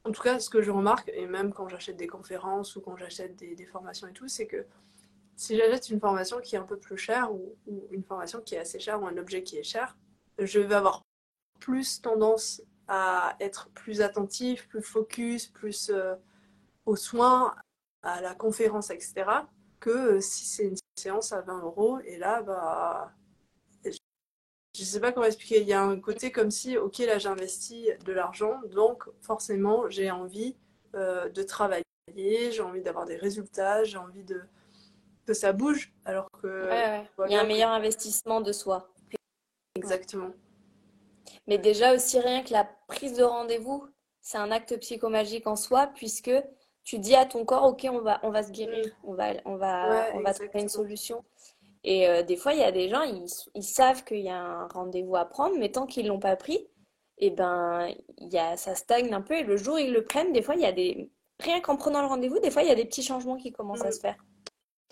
[0.03, 2.95] en tout cas, ce que je remarque, et même quand j'achète des conférences ou quand
[2.95, 4.65] j'achète des, formations et tout, c'est que
[5.35, 8.55] si j'achète une formation qui est un peu plus chère ou, ou, une formation qui
[8.55, 9.97] est assez chère ou un objet qui est cher,
[10.39, 11.01] je vais avoir
[11.59, 16.15] plus tendance à être plus attentif, plus focus, plus euh,
[16.85, 17.55] aux soins,
[18.03, 19.25] à la conférence, etc.
[19.79, 21.99] Que euh, si c'est une séance à 20 euros.
[22.05, 23.11] Et là, bah,
[24.75, 25.61] je ne sais pas comment expliquer.
[25.61, 29.89] Il y a un côté comme si, ok, là j'ai investi de l'argent, donc forcément
[29.89, 30.55] j'ai envie
[30.95, 31.83] euh, de travailler,
[32.15, 34.41] j'ai envie d'avoir des résultats, j'ai envie de
[35.25, 36.69] que ça bouge, alors que
[37.25, 38.89] il y a un meilleur investissement de soi.
[39.85, 40.31] Exactement.
[41.47, 43.85] Mais déjà aussi rien que la prise de rendez-vous,
[44.21, 46.31] c'est un acte psychomagique en soi puisque
[46.83, 49.55] tu dis à ton corps, ok, on va, on va se guérir, on va, on
[49.55, 51.23] va, on va trouver une solution.
[51.83, 54.39] Et euh, des fois, il y a des gens, ils, ils savent qu'il y a
[54.39, 56.67] un rendez-vous à prendre, mais tant qu'ils l'ont pas pris,
[57.17, 59.35] et eh ben, y a, ça stagne un peu.
[59.35, 61.09] Et le jour où ils le prennent, des fois, il y a des,
[61.39, 63.85] rien qu'en prenant le rendez-vous, des fois, il y a des petits changements qui commencent
[63.85, 64.17] à se faire.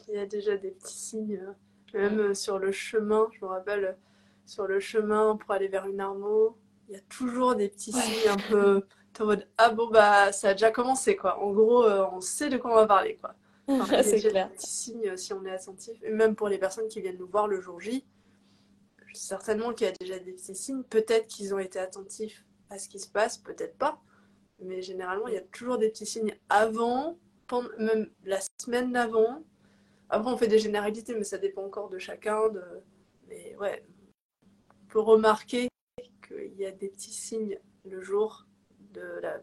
[0.07, 1.41] Il y a déjà des petits signes,
[1.95, 3.27] euh, même euh, sur le chemin.
[3.33, 3.97] Je me rappelle
[4.45, 6.57] sur le chemin pour aller vers une armo,
[6.89, 8.83] il y a toujours des petits signes un peu
[9.21, 11.39] en mode ah bon bah ça a déjà commencé quoi.
[11.39, 13.35] En gros, euh, on sait de quoi on va parler quoi.
[14.03, 14.49] c'est clair.
[14.49, 15.97] Des petits signes euh, si on est attentif.
[16.03, 18.05] Et même pour les personnes qui viennent nous voir le jour J,
[19.13, 20.83] certainement qu'il y a déjà des petits signes.
[20.83, 24.01] Peut-être qu'ils ont été attentifs à ce qui se passe, peut-être pas.
[24.59, 27.17] Mais généralement, il y a toujours des petits signes avant,
[27.47, 29.43] pendant, même la semaine d'avant.
[30.09, 32.49] Après, on fait des généralités, mais ça dépend encore de chacun.
[32.49, 32.63] De...
[33.27, 33.83] Mais ouais,
[34.99, 35.69] remarquer
[36.27, 38.45] qu'il y a des petits signes le jour
[38.93, 39.41] de la.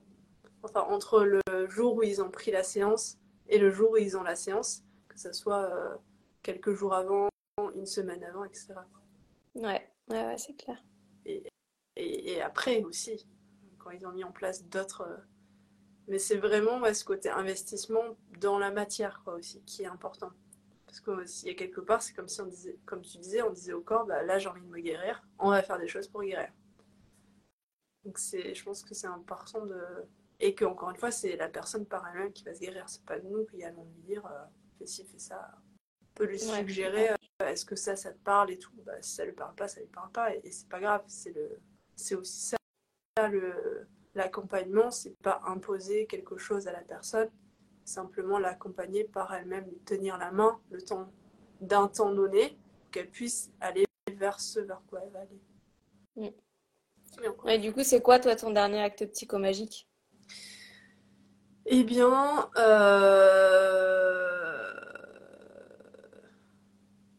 [0.62, 4.16] Enfin, entre le jour où ils ont pris la séance et le jour où ils
[4.16, 5.96] ont la séance, que ce soit euh,
[6.42, 7.28] quelques jours avant,
[7.74, 8.74] une semaine avant, etc.
[9.54, 10.82] Ouais, ouais, ouais c'est clair.
[11.24, 11.42] Et,
[11.96, 13.26] et, après aussi,
[13.78, 15.02] quand ils ont mis en place d'autres.
[15.02, 15.16] Euh,
[16.08, 18.02] mais c'est vraiment ce côté investissement
[18.40, 20.30] dans la matière, quoi, aussi, qui est important.
[20.90, 23.42] Parce que s'il y a quelque part, c'est comme si on disait, comme tu disais,
[23.42, 25.86] on disait au corps, bah, là j'ai envie de me guérir, on va faire des
[25.86, 26.52] choses pour guérir.
[28.04, 29.80] Donc c'est, je pense que c'est important de,
[30.40, 32.88] et que encore une fois, c'est la personne par elle-même qui va se guérir.
[32.88, 34.44] C'est pas nous qui allons lui dire, euh,
[34.78, 35.52] fais ci, fais ça.
[36.02, 38.74] On peut lui suggérer, euh, est-ce que ça, ça te parle et tout.
[38.84, 41.04] Bah, si ça lui parle pas, ça lui parle pas, et, c'est pas grave.
[41.06, 41.60] C'est le,
[41.94, 42.56] c'est aussi
[43.16, 43.86] ça le,
[44.16, 47.30] l'accompagnement, c'est pas imposer quelque chose à la personne,
[47.90, 51.12] simplement l'accompagner par elle-même, lui tenir la main le temps
[51.60, 52.56] d'un temps donné,
[52.90, 55.40] qu'elle puisse aller vers ce vers quoi elle va aller.
[56.16, 56.28] Mm.
[57.48, 59.88] Et du coup, c'est quoi toi ton dernier acte psychomagique
[61.66, 63.80] Eh bien, euh...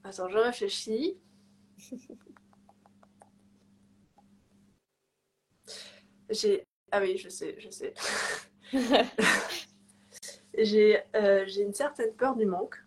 [0.03, 1.19] attends, je réfléchis.
[6.30, 7.93] J'ai ah oui, je sais, je sais.
[10.58, 12.78] Euh, j'ai une certaine peur du manque.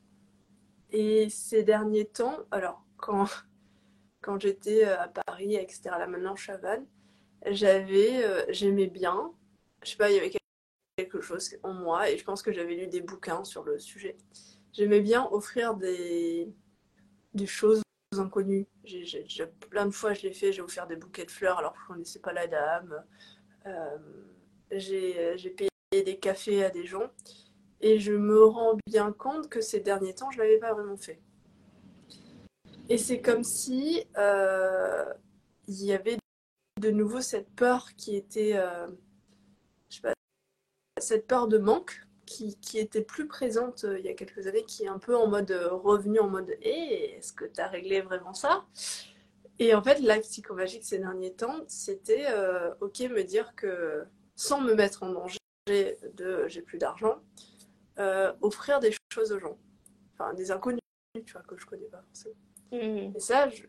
[0.91, 3.27] Et ces derniers temps, alors quand,
[4.23, 6.53] quand j'étais euh, à Paris, etc., là maintenant je
[7.47, 9.33] j'avais, euh, j'aimais bien,
[9.83, 10.33] je sais pas, il y avait
[10.97, 14.17] quelque chose en moi et je pense que j'avais lu des bouquins sur le sujet.
[14.73, 16.49] J'aimais bien offrir des,
[17.35, 17.83] des choses
[18.17, 18.67] inconnus.
[18.85, 21.79] J'ai, plein de fois, je l'ai fait, j'ai offert des bouquets de fleurs alors que
[21.81, 23.05] je ne connaissais pas la dame.
[23.67, 23.99] Euh,
[24.71, 27.11] j'ai payé des cafés à des gens.
[27.87, 30.97] Et je me rends bien compte que ces derniers temps, je ne l'avais pas vraiment
[30.97, 31.21] fait.
[32.89, 35.05] Et c'est comme si euh,
[35.69, 36.17] il y avait
[36.81, 38.87] de nouveau cette peur qui était, euh,
[39.91, 40.15] je sais pas,
[40.99, 44.65] cette peur de manque qui, qui, était plus présente euh, il y a quelques années,
[44.65, 48.01] qui est un peu en mode revenu en mode hey, est-ce que tu as réglé
[48.01, 48.65] vraiment ça?
[49.59, 52.25] Et en fait, l'acte psychomagique ces derniers temps, c'était
[52.81, 54.05] ok me dire que
[54.37, 57.21] sans me mettre en danger de j'ai plus d'argent,
[58.41, 59.59] offrir des choses aux gens,
[60.15, 60.81] enfin des inconnus,
[61.25, 62.35] tu vois, que je connais pas forcément.
[62.73, 63.17] Mm.
[63.17, 63.65] Et ça, je...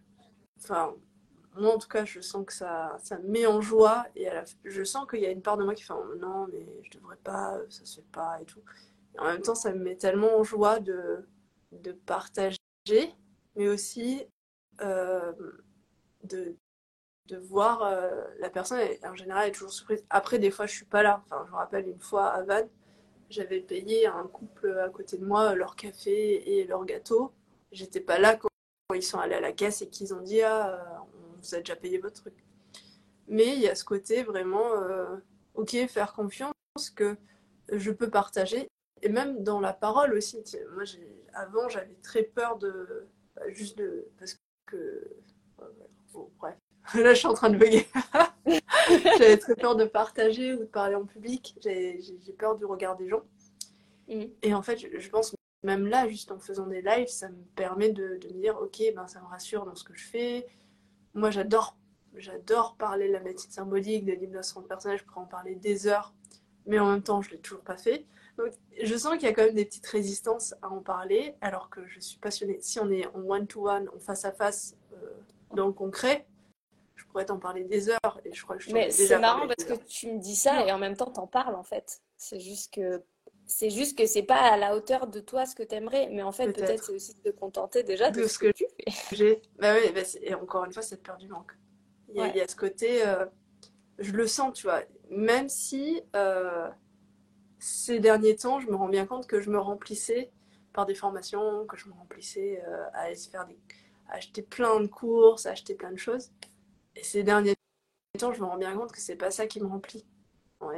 [0.60, 0.96] enfin,
[1.56, 4.28] moi en tout cas, je sens que ça, ça me met en joie et
[4.64, 6.98] je sens qu'il y a une part de moi qui fait oh, non, mais je
[6.98, 8.62] devrais pas, ça se fait pas et tout.
[9.16, 11.26] Et en même temps, ça me met tellement en joie de,
[11.72, 12.58] de partager,
[13.56, 14.26] mais aussi
[14.82, 15.32] euh,
[16.24, 16.56] de,
[17.28, 20.06] de voir euh, la personne, en général, est toujours surprise.
[20.10, 21.24] Après, des fois, je suis pas là.
[21.26, 22.70] Enfin, je me rappelle une fois à Vannes,
[23.30, 27.32] j'avais payé un couple à côté de moi leur café et leur gâteau.
[27.72, 28.50] J'étais pas là quand
[28.94, 31.60] ils sont allés à la caisse et qu'ils ont dit Ah, euh, on vous a
[31.60, 32.34] déjà payé votre truc.
[33.28, 35.18] Mais il y a ce côté vraiment, euh,
[35.56, 36.54] ok, faire confiance
[36.96, 37.18] que
[37.72, 38.68] je peux partager.
[39.02, 40.44] Et même dans la parole aussi.
[40.74, 40.84] Moi,
[41.34, 43.08] avant, j'avais très peur de.
[43.36, 44.08] Bah, juste de.
[44.18, 45.18] Parce que.
[46.40, 46.56] bref.
[46.94, 47.88] Là, je suis en train de bugger.
[49.18, 51.56] j'avais très peur de partager ou de parler en public.
[51.64, 53.24] J'ai peur du regard des gens.
[54.08, 54.26] Mm.
[54.44, 57.44] Et en fait, je, je pense même là, juste en faisant des lives, ça me
[57.56, 60.48] permet de, me dire, ok, ben, ça me rassure dans ce que je fais.
[61.14, 61.76] Moi, j'adore,
[62.16, 65.88] j'adore parler de la médecine symbolique, de l'hypnose de personnage, je pourrais en parler des
[65.88, 66.14] heures,
[66.66, 68.06] mais en même temps, je ne l'ai toujours pas fait.
[68.38, 71.70] Donc, je sens qu'il y a quand même des petites résistances à en parler, alors
[71.70, 72.60] que je suis passionnée.
[72.62, 74.98] Si on est en one-to-one, en face-à-face, euh,
[75.56, 76.28] dans le concret,
[77.16, 78.20] pourrais t'en parler des heures.
[78.26, 80.72] Et je crois que je Mais c'est marrant parce que tu me dis ça et
[80.74, 82.02] en même temps, t'en parles en fait.
[82.18, 83.02] C'est juste que
[83.46, 86.10] c'est juste que c'est pas à la hauteur de toi ce que tu aimerais.
[86.12, 88.66] Mais en fait, peut-être c'est aussi de te contenter déjà de, ce que, tu
[89.16, 89.42] fais.
[89.60, 91.54] Bah oui, bah et encore une fois, cette peur du manque.
[92.10, 93.26] Il y, a, ce côté, euh,
[94.00, 94.82] je le sens, tu vois.
[95.10, 96.70] Même si euh,
[97.60, 100.32] ces derniers temps, je me rends bien compte que je me remplissais
[100.74, 103.58] par des formations, que je me remplissais euh, à aller faire des,
[104.10, 106.32] à acheter plein de courses, à acheter plein de choses.
[106.96, 107.56] Et ces derniers
[108.18, 110.06] temps, je me rends bien compte que c'est pas ça qui me remplit.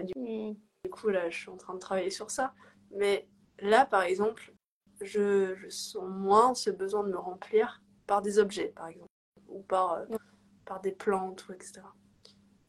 [0.03, 0.13] du...
[0.15, 0.55] Hmm.
[0.83, 2.53] Du coup, là, je suis en train de travailler sur ça.
[2.91, 3.27] Mais
[3.59, 4.53] là, par exemple,
[5.01, 9.11] je, sens moins ce besoin de me remplir par des objets, par exemple,
[9.47, 10.05] ou par, euh,
[10.65, 11.81] par des plantes, ou etc.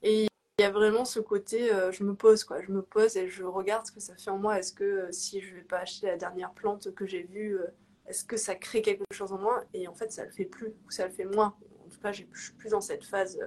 [0.02, 2.60] Et il y a vraiment ce côté, euh, je me pose, quoi.
[2.60, 4.58] Je me pose et je regarde ce que ça fait en moi.
[4.58, 7.58] Est-ce que euh, si je vais pas acheter la dernière plante que j'ai vue,
[8.06, 9.62] est-ce que ça crée quelque chose en moi?
[9.74, 11.56] Et en fait, ça le fait plus, ou ça le fait moins.
[11.98, 13.38] En tout cas, je suis plus dans cette phase.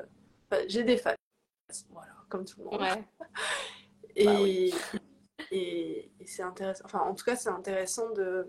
[0.67, 1.15] j'ai des phases,
[1.89, 2.81] voilà, comme tout le monde.
[2.81, 3.03] Ouais.
[4.13, 4.73] Bah et,
[5.51, 6.83] et, c'est intéressant.
[6.83, 8.45] Enfin, en tout cas, c'est intéressant de,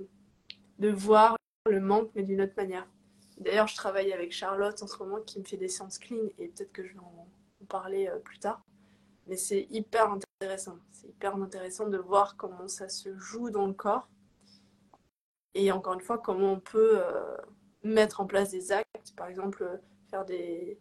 [0.80, 1.36] de voir
[1.70, 2.88] le manque, mais d'une autre manière.
[3.38, 6.48] D'ailleurs, je travaille avec Charlotte en ce moment qui me fait des séances clean et
[6.48, 7.28] peut-être que je vais en,
[7.68, 8.64] parler euh, plus tard.
[9.28, 10.78] Mais c'est hyper intéressant.
[10.90, 14.08] C'est hyper intéressant de voir comment ça se joue dans le corps.
[15.54, 17.36] Et encore une fois, comment on peut euh,
[17.84, 19.80] mettre en place des actes, par exemple,
[20.12, 20.78] faire des,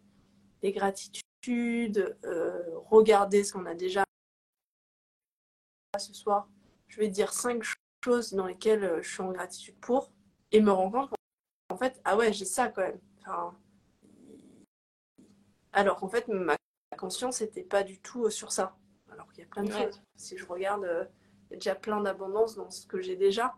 [0.60, 4.04] des gratitudes, euh, regarder ce qu'on a déjà
[5.98, 6.48] ce soir,
[6.86, 7.62] je vais dire cinq
[8.04, 10.12] choses dans lesquelles euh, je suis en gratitude pour
[10.50, 11.10] et me rends compte
[11.68, 13.00] qu'en fait, ah ouais, j'ai ça quand même.
[15.72, 16.56] alors qu'en fait, ma
[16.98, 18.76] conscience n'était pas du tout euh, sur ça.
[19.10, 20.02] Alors qu'il y a plein de choses.
[20.16, 23.54] Si je regarde, il y a déjà plein d'abondance dans ce que j'ai déjà.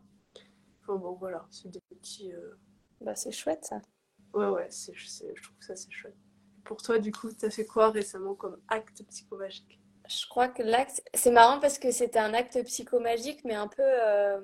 [0.87, 2.33] bon, voilà, c'est des petits.
[3.01, 3.81] Bah, c'est chouette ça.
[4.35, 6.17] Ouais, ouais, je trouve ça c'est chouette.
[6.65, 9.81] Pour toi, du coup, tu as fait quoi récemment comme acte psychomagique?
[10.09, 13.83] Je crois que l'acte, c'est marrant parce que c'était un acte psychomagique, mais un peu,
[13.83, 14.41] euh,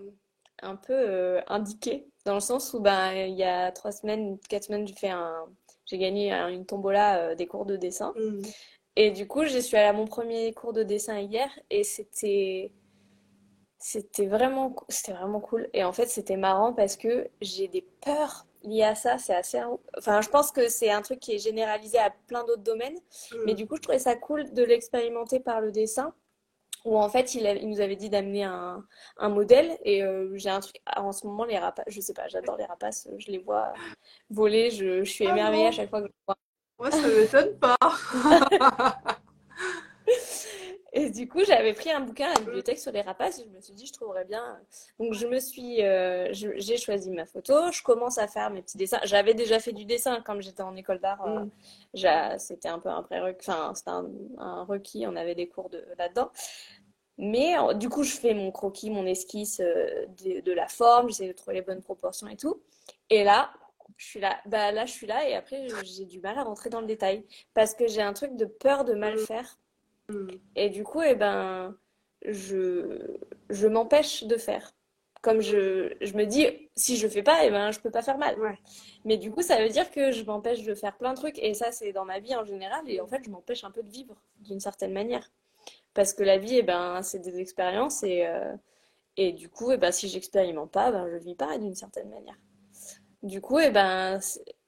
[0.62, 4.64] un peu euh, indiqué, dans le sens où ben, il y a trois semaines, quatre
[4.64, 5.46] semaines, j'ai fait un,
[5.86, 8.14] j'ai gagné une tombola euh, des cours de dessin.
[8.16, 8.42] Mmh.
[8.96, 12.72] Et du coup, je suis allée à mon premier cours de dessin hier et c'était,
[13.78, 15.68] c'était vraiment, c'était vraiment cool.
[15.72, 19.60] Et en fait, c'était marrant parce que j'ai des peurs lié à ça, c'est assez.
[19.96, 22.96] Enfin, je pense que c'est un truc qui est généralisé à plein d'autres domaines.
[23.32, 23.36] Mm.
[23.46, 26.14] Mais du coup, je trouvais ça cool de l'expérimenter par le dessin.
[26.86, 28.84] Où en fait, il, il nous avait dit d'amener un,
[29.18, 29.78] un, modèle.
[29.84, 30.76] Et euh, j'ai un truc.
[30.96, 33.08] En ce moment, les rapaces, je sais pas, j'adore les rapaces.
[33.18, 33.72] Je les vois
[34.30, 34.70] voler.
[34.70, 36.36] Je, je suis ah émerveillée à chaque fois que je les vois.
[36.78, 37.76] Moi, ça m'étonne pas.
[40.92, 43.50] Et du coup, j'avais pris un bouquin à la bibliothèque sur les rapaces et je
[43.50, 44.58] me suis dit, je trouverais bien.
[44.98, 48.76] Donc, je me suis, euh, j'ai choisi ma photo, je commence à faire mes petits
[48.76, 48.98] dessins.
[49.04, 51.24] J'avais déjà fait du dessin quand j'étais en école d'art.
[51.26, 51.44] Euh,
[51.94, 52.38] mm.
[52.38, 56.30] c'était un peu un prérequis, enfin, c'était un, requis, on avait des cours de, là-dedans.
[57.18, 61.28] Mais du coup, je fais mon croquis, mon esquisse euh, de, de, la forme, j'essaie
[61.28, 62.62] de trouver les bonnes proportions et tout.
[63.10, 63.52] Et là,
[63.96, 66.70] je suis là, bah là, je suis là et après, j'ai du mal à rentrer
[66.70, 67.24] dans le détail
[67.54, 69.18] parce que j'ai un truc de peur de mal mm.
[69.18, 69.59] faire.
[70.56, 71.76] Et du coup, eh ben,
[72.24, 73.16] je,
[73.48, 74.72] je m'empêche de faire.
[75.22, 76.46] Comme je, je, me dis,
[76.76, 78.36] si je fais pas, eh ben, je peux pas faire mal.
[79.04, 81.38] Mais du coup, ça veut dire que je m'empêche de faire plein de trucs.
[81.38, 82.82] Et ça, c'est dans ma vie en général.
[82.88, 85.30] Et en fait, je m'empêche un peu de vivre d'une certaine manière.
[85.94, 88.02] Parce que la vie, eh ben, c'est des expériences.
[88.02, 88.54] Et, euh,
[89.16, 92.38] et du coup, eh ben, si j'expérimente pas, ben, je vis pas d'une certaine manière.
[93.22, 94.18] Du coup, eh ben,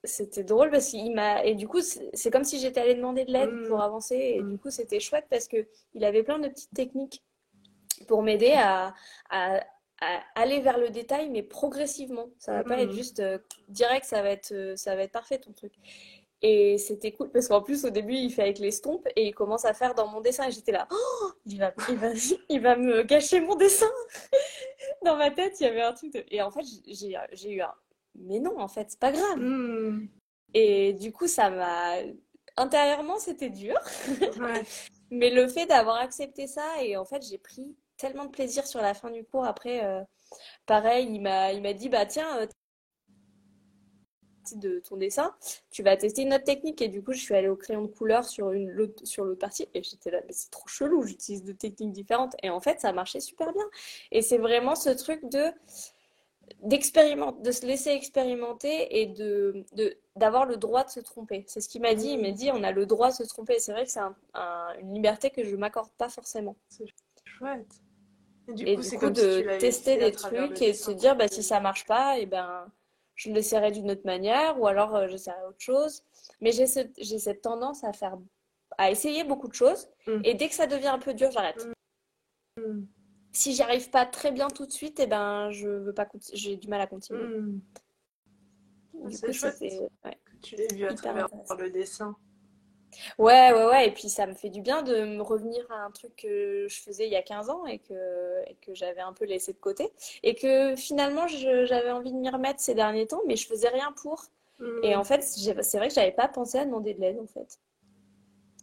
[0.05, 1.45] c'était drôle parce qu'il m'a.
[1.45, 3.69] Et du coup, c'est comme si j'étais allée demander de l'aide mm.
[3.69, 4.17] pour avancer.
[4.17, 7.23] Et du coup, c'était chouette parce qu'il avait plein de petites techniques
[8.09, 8.95] pour m'aider à,
[10.35, 12.29] aller vers le détail, mais progressivement.
[12.39, 12.97] Ça va pas être mm.
[12.97, 13.39] juste euh,
[13.69, 15.73] direct, ça va être, euh, ça va être parfait ton truc.
[16.45, 19.33] Et c'était cool parce qu'en plus, au début, il fait avec les stompes et il
[19.33, 20.49] commence à faire dans mon dessin.
[20.49, 22.09] Et j'étais là, oh, il, va, il, va,
[22.49, 23.91] il va me gâcher mon dessin.
[25.05, 26.25] dans ma tête, il y avait un truc.
[26.33, 27.73] Et en fait, j'ai eu un,
[28.15, 29.39] mais non, en fait, c'est pas grave.
[29.39, 30.09] Hmm.
[30.55, 31.97] Et du coup, ça m'a.
[32.57, 33.79] Intérieurement, c'était dur.
[35.11, 38.81] mais le fait d'avoir accepté ça, et en fait, j'ai pris tellement de plaisir sur
[38.81, 39.45] la fin du cours.
[39.45, 40.03] Après, euh,
[40.67, 42.47] pareil, il m'a, il m'a dit bah tiens, euh,
[44.57, 45.35] de ton dessin,
[45.71, 46.83] tu vas tester une autre technique.
[46.83, 49.69] Et du coup, je suis allée au crayon de couleur sur, une, sur l'autre partie.
[49.75, 52.35] Et j'étais là, mais c'est trop chelou, j'utilise deux techniques différentes.
[52.43, 53.65] Et en fait, ça marchait super bien.
[54.11, 55.45] Et c'est vraiment ce truc de
[56.63, 59.65] de se laisser expérimenter et de,
[60.17, 61.45] d'avoir le droit de se tromper.
[61.49, 62.11] C'est ce qu'il m'a dit.
[62.11, 63.59] Il m'a dit on a le droit de se tromper.
[63.59, 64.01] C'est vrai que c'est
[64.81, 66.57] une liberté que je m'accorde pas forcément.
[66.69, 66.87] C'est
[67.25, 67.83] chouette.
[68.49, 71.87] Et du coup, de tester des trucs et de se dire bah, si ça marche
[71.87, 72.67] pas, et eh ben,
[73.15, 76.03] je l'essaierai d'une autre manière ou alors euh, j'essaierai autre chose.
[76.41, 76.67] Mais j'ai,
[76.99, 78.19] j'ai cette tendance à faire
[78.79, 80.21] à essayer beaucoup de choses mmh.
[80.25, 81.69] et dès que ça devient un peu dur, j'arrête.
[82.59, 82.85] Mmh
[83.33, 86.07] si j'y arrive pas très bien tout de suite, et eh ben, je veux pas
[86.33, 87.23] j'ai du mal à continuer.
[87.23, 87.61] Hmm.
[89.11, 90.19] c'est chouette ouais.
[90.43, 91.29] tu l'aies vu à travers
[91.59, 92.17] le dessin.
[93.19, 93.89] Ouais, ouais, ouais.
[93.89, 96.83] Et puis ça me fait du bien de me revenir à un truc que je
[96.83, 99.59] faisais il y a 15 ans et que, et que j'avais un peu laissé de
[99.59, 99.91] côté.
[100.23, 103.93] Et que finalement, j'avais envie de m'y remettre ces derniers temps, mais je faisais rien
[103.93, 104.27] pour.
[104.83, 104.99] Et hmm.
[104.99, 107.59] en fait, c'est vrai que j'avais pas pensé à demander de l'aide, en fait.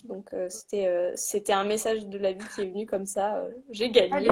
[0.06, 3.38] Donc euh, c'était euh, c'était un message de la vie qui est venu comme ça.
[3.38, 4.30] Euh, j'ai gagné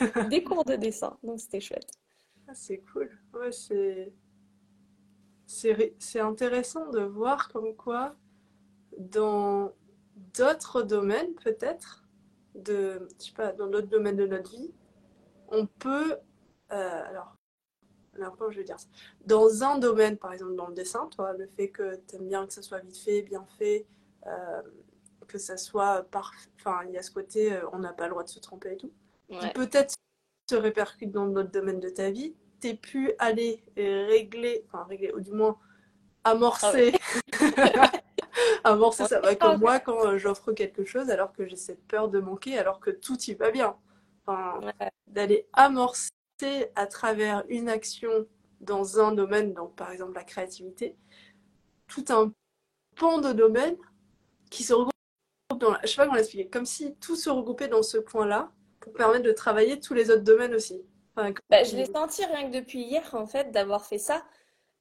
[0.30, 1.90] des cours de dessin, donc c'était chouette.
[2.48, 3.10] Ah, c'est cool.
[3.34, 4.12] Ouais, c'est
[5.46, 8.16] c'est intéressant de voir comme quoi
[8.98, 9.72] dans
[10.36, 12.04] d'autres domaines peut-être
[12.56, 14.72] de je sais pas dans d'autres domaines de notre vie
[15.48, 16.16] on peut
[16.68, 17.36] alors
[18.16, 18.88] alors comment je vais dire ça?
[19.24, 22.44] Dans un domaine par exemple dans le dessin toi le fait que tu aimes bien
[22.44, 23.86] que ça soit vite fait bien fait
[25.36, 26.48] que ça soit parfait.
[26.58, 28.72] Enfin, il y a ce côté, euh, on n'a pas le droit de se tromper
[28.72, 28.92] et tout.
[29.28, 29.94] Qui peut-être
[30.48, 32.34] se répercute dans notre domaine de ta vie.
[32.60, 35.58] T'es pu aller régler, enfin régler, ou du moins
[36.24, 36.94] amorcer.
[37.56, 37.90] Ah
[38.64, 42.08] amorcer, ça va comme moi quand euh, j'offre quelque chose alors que j'ai cette peur
[42.08, 43.76] de manquer alors que tout y va bien.
[44.26, 44.60] Enfin,
[45.06, 46.10] D'aller amorcer
[46.74, 48.26] à travers une action
[48.60, 50.96] dans un domaine, donc par exemple la créativité,
[51.86, 52.32] tout un
[52.96, 53.76] pan de domaine
[54.50, 54.95] qui se regroupe
[55.54, 58.92] dans je sais pas comment l'expliquer, comme si tout se regroupait dans ce point-là pour
[58.92, 60.82] permettre de travailler tous les autres domaines aussi.
[61.16, 61.30] bah,
[61.64, 64.24] je l'ai senti rien que depuis hier en fait d'avoir fait ça.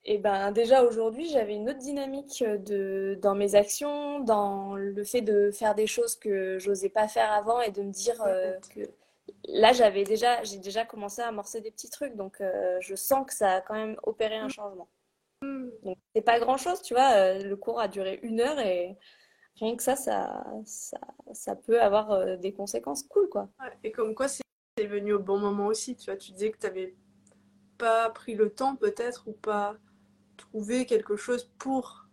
[0.07, 5.22] Et ben déjà aujourd'hui j'avais une autre dynamique de dans mes actions, dans le fait
[5.22, 8.82] de faire des choses que j'osais pas faire avant et de me dire euh, que
[9.47, 13.26] là j'avais déjà j'ai déjà commencé à amorcer des petits trucs donc euh, je sens
[13.26, 14.89] que ça a quand même opéré un changement.
[15.41, 15.70] Mm.
[15.84, 17.11] Donc c'est pas grand chose tu vois.
[17.13, 18.95] Euh, le cours a duré une heure et
[19.59, 20.43] rien que ça, ça,
[21.33, 23.49] ça, peut avoir euh, des conséquences cool, quoi.
[23.83, 24.43] et comme quoi, c'est
[24.85, 25.95] venu au bon moment aussi.
[25.95, 26.95] Tu vois, tu disais que tu n'avais
[27.77, 29.77] pas pris le temps, peut-être, ou pas
[30.37, 32.07] trouvé quelque chose pour,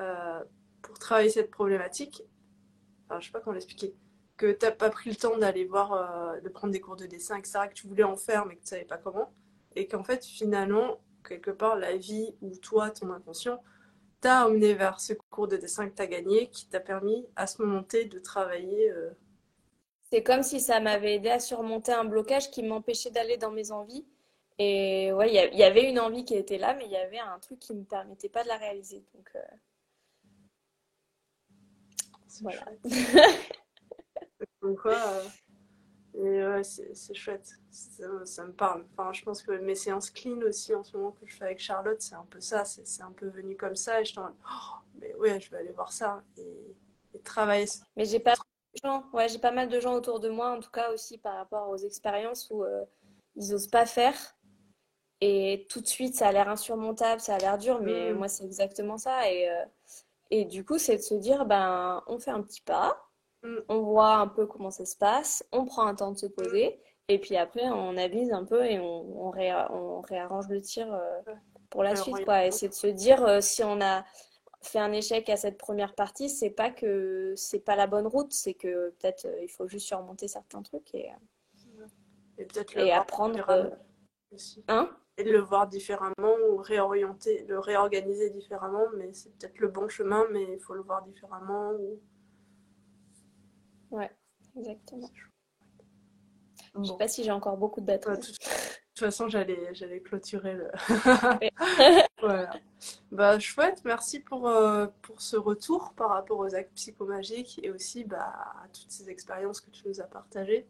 [0.00, 0.42] euh,
[0.82, 2.22] pour travailler cette problématique.
[3.06, 3.94] Enfin, je sais pas comment l'expliquer.
[4.36, 7.06] Que tu n'as pas pris le temps d'aller voir, euh, de prendre des cours de
[7.06, 9.32] dessin, etc., que tu voulais en faire, mais que tu savais pas comment.
[9.76, 13.62] Et qu'en fait, finalement, quelque part, la vie ou toi, ton inconscient,
[14.20, 17.46] t'a emmené vers ce cours de dessin que tu as gagné qui t'a permis à
[17.46, 19.10] ce moment de travailler euh,
[20.10, 23.72] C'est comme si ça m'avait aidé à surmonter un blocage qui m'empêchait d'aller dans mes
[23.72, 24.06] envies.
[24.58, 27.38] Et ouais, il y, avait une envie qui était là, mais il y avait un
[27.38, 29.02] truc qui ne me permettait pas de la réaliser.
[29.14, 29.40] Donc, euh,
[32.42, 32.64] voilà.
[36.24, 37.50] Et ouais, c'est chouette.
[37.70, 38.84] Ça, ça, me parle.
[38.92, 41.60] Enfin, je pense que mes séances clean aussi en ce moment que je fais avec
[41.60, 42.64] Charlotte, c'est un peu ça.
[42.64, 44.00] C'est un peu venu comme ça.
[44.00, 46.76] Et je t'en oh, mais ouais, je vais aller voir ça et,
[47.14, 47.66] et travailler.
[47.96, 48.34] Mais j'ai pas
[48.84, 51.36] gens, ouais, j'ai pas mal de gens autour de moi, en tout cas aussi par
[51.36, 52.84] rapport aux expériences où euh,
[53.36, 54.16] ils osent pas faire.
[55.20, 58.16] Et tout de suite, ça a l'air insurmontable, ça a l'air dur, mais mm.
[58.16, 59.30] moi, c'est exactement ça.
[59.30, 59.64] Et, euh,
[60.30, 63.09] et du coup, c'est de se dire, ben, on fait un petit pas.
[63.68, 66.80] On voit un peu comment ça se passe, on prend un temps de se poser,
[67.08, 69.32] et puis après, on avise un peu et on, on,
[69.70, 71.20] on réarrange le tir euh,
[71.70, 72.50] pour la suite, quoi.
[72.50, 74.04] C'est de se dire, si on a
[74.62, 78.32] fait un échec à cette première partie, c'est pas que c'est pas la bonne route,
[78.32, 81.10] c'est que peut-être euh, il faut juste surmonter certains trucs et,
[82.38, 83.48] et, et apprendre.
[83.48, 83.70] Euh,
[84.68, 84.90] hein?
[85.16, 89.86] Et de le voir différemment ou réorienter, le réorganiser différemment, mais c'est peut-être le bon
[89.88, 91.72] chemin, mais il faut le voir différemment.
[91.72, 92.00] Ou...
[93.90, 94.10] Ouais,
[94.56, 95.10] exactement.
[96.78, 98.20] Je sais pas si j'ai encore beaucoup de batterie
[99.00, 100.70] toute façon, j'allais, j'allais clôturer le.
[102.20, 102.50] voilà.
[103.10, 108.04] Bah, chouette, merci pour, euh, pour ce retour par rapport aux actes psychomagiques et aussi
[108.04, 108.32] bah,
[108.62, 110.66] à toutes ces expériences que tu nous as partagées.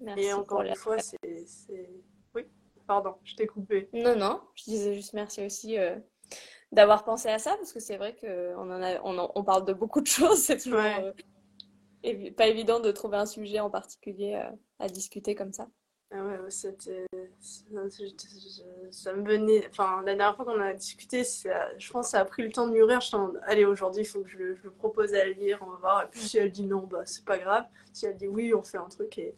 [0.00, 1.18] Merci et encore une fois, c'est,
[2.34, 2.46] Oui,
[2.86, 3.88] pardon, je t'ai coupé.
[3.92, 5.96] Non, non, je disais juste merci aussi euh,
[6.72, 9.74] d'avoir pensé à ça parce que c'est vrai qu'on en a, on, on, parle de
[9.74, 11.12] beaucoup de choses, c'est toujours euh,
[12.36, 14.40] pas évident de trouver un sujet en particulier
[14.78, 15.68] à discuter comme ça.
[16.14, 17.06] Ah ouais, c'était.
[18.90, 19.66] Ça, me venait.
[19.70, 22.66] Enfin, la dernière fois qu'on a discuté, je pense que ça a pris le temps
[22.68, 23.00] de mûrir.
[23.00, 26.02] Je allez, aujourd'hui, il faut que je, le propose à lire, on va voir.
[26.02, 27.64] Et puis si elle dit non, bah, c'est pas grave.
[27.92, 29.34] Si elle dit oui, on fait un truc et,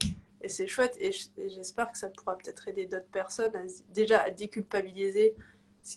[0.48, 0.96] c'est chouette.
[0.98, 1.12] Et
[1.48, 3.52] j'espère que ça pourra peut-être aider d'autres personnes
[3.90, 5.36] déjà à déculpabiliser.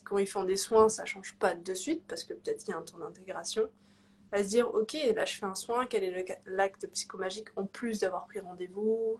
[0.04, 2.74] Quand ils font des soins, ça change pas de suite parce que peut-être qu'il y
[2.74, 3.68] a un temps d'intégration.
[4.32, 8.00] À se dire, ok, là je fais un soin, quel est l'acte psychomagique en plus
[8.00, 9.20] d'avoir pris rendez-vous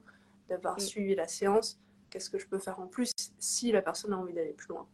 [0.50, 0.82] d'avoir mm.
[0.82, 1.80] suivi la séance,
[2.10, 4.88] qu'est-ce que je peux faire en plus si la personne a envie d'aller plus loin?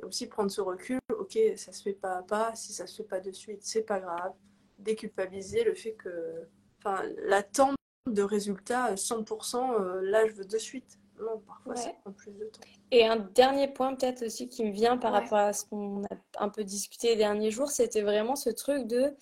[0.00, 3.02] Et aussi prendre ce recul, ok, ça se fait pas à pas, si ça se
[3.02, 4.32] fait pas de suite, c'est pas grave.
[4.78, 6.46] Déculpabiliser le fait que,
[6.78, 7.76] enfin, l'attente
[8.10, 10.98] de résultats 100%, euh, là je veux de suite.
[11.22, 12.60] Non, parfois ça prend plus de temps.
[12.90, 16.16] Et un dernier point peut-être aussi qui me vient par rapport à ce qu'on a
[16.38, 19.14] un peu discuté les derniers jours, c'était vraiment ce truc de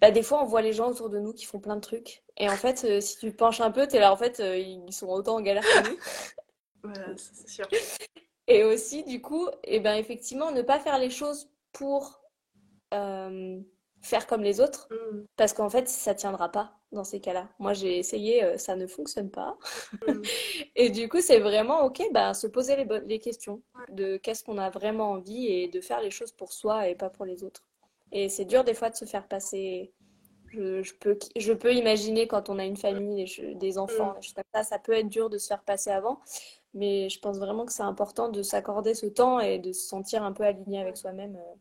[0.00, 2.22] bah, des fois, on voit les gens autour de nous qui font plein de trucs.
[2.36, 4.56] Et en fait, euh, si tu penches un peu, tu es là, en fait, euh,
[4.56, 5.98] ils sont autant en galère que nous.
[6.84, 7.66] voilà, c'est sûr.
[8.50, 12.22] Et aussi, du coup, et eh ben, effectivement, ne pas faire les choses pour
[12.94, 13.60] euh,
[14.00, 14.88] faire comme les autres.
[14.90, 15.26] Mm.
[15.36, 17.48] Parce qu'en fait, ça tiendra pas dans ces cas-là.
[17.58, 19.58] Moi, j'ai essayé, ça ne fonctionne pas.
[20.76, 24.58] Et du coup, c'est vraiment, OK, bah, se poser les, les questions de qu'est-ce qu'on
[24.58, 27.62] a vraiment envie et de faire les choses pour soi et pas pour les autres.
[28.12, 29.92] Et c'est dur des fois de se faire passer.
[30.50, 33.26] Je, peux, je peux imaginer quand on a une famille,
[33.56, 34.14] des enfants,
[34.54, 36.20] ça, ça peut être dur de se faire passer avant.
[36.74, 40.22] Mais je pense vraiment que c'est important de s'accorder ce temps et de se sentir
[40.22, 41.36] un peu aligné avec soi-même.
[41.36, 41.54] Euh.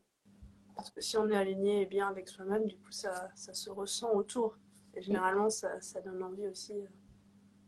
[0.75, 3.69] Parce que si on est aligné et bien avec soi-même, du coup, ça, ça, se
[3.69, 4.57] ressent autour.
[4.97, 6.87] Et généralement, ça, ça donne envie aussi euh,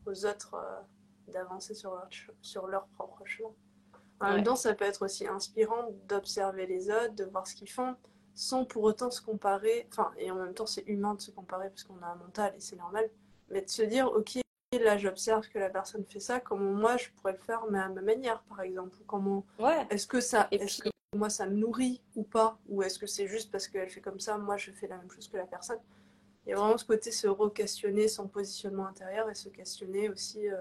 [0.05, 2.09] aux autres euh, d'avancer sur leur,
[2.41, 3.51] sur leur propre chemin.
[4.19, 7.69] En même temps, ça peut être aussi inspirant d'observer les autres, de voir ce qu'ils
[7.69, 7.95] font
[8.34, 9.88] sans pour autant se comparer.
[9.91, 12.53] Enfin, et en même temps, c'est humain de se comparer parce qu'on a un mental
[12.57, 13.09] et c'est normal.
[13.49, 14.39] Mais de se dire, ok,
[14.82, 17.89] là, j'observe que la personne fait ça, comment moi, je pourrais le faire, mais à
[17.89, 18.97] ma manière, par exemple.
[19.07, 19.86] Comment ouais.
[19.89, 23.27] Est-ce que ça, est-ce que moi, ça me nourrit ou pas Ou est-ce que c'est
[23.27, 25.80] juste parce qu'elle fait comme ça, moi, je fais la même chose que la personne?
[26.50, 30.50] Il y a vraiment ce côté se re-questionner son positionnement intérieur et se questionner aussi
[30.50, 30.60] euh,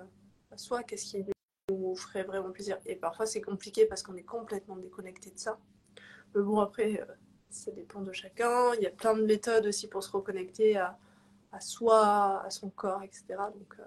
[0.51, 1.25] à soi, qu'est-ce qui
[1.71, 2.77] nous ferait vraiment plaisir.
[2.85, 5.59] Et parfois, c'est compliqué parce qu'on est complètement déconnecté de ça.
[6.35, 7.15] Mais bon, après, euh,
[7.49, 8.75] ça dépend de chacun.
[8.75, 10.99] Il y a plein de méthodes aussi pour se reconnecter à,
[11.53, 13.25] à soi, à son corps, etc.
[13.55, 13.85] Donc, euh,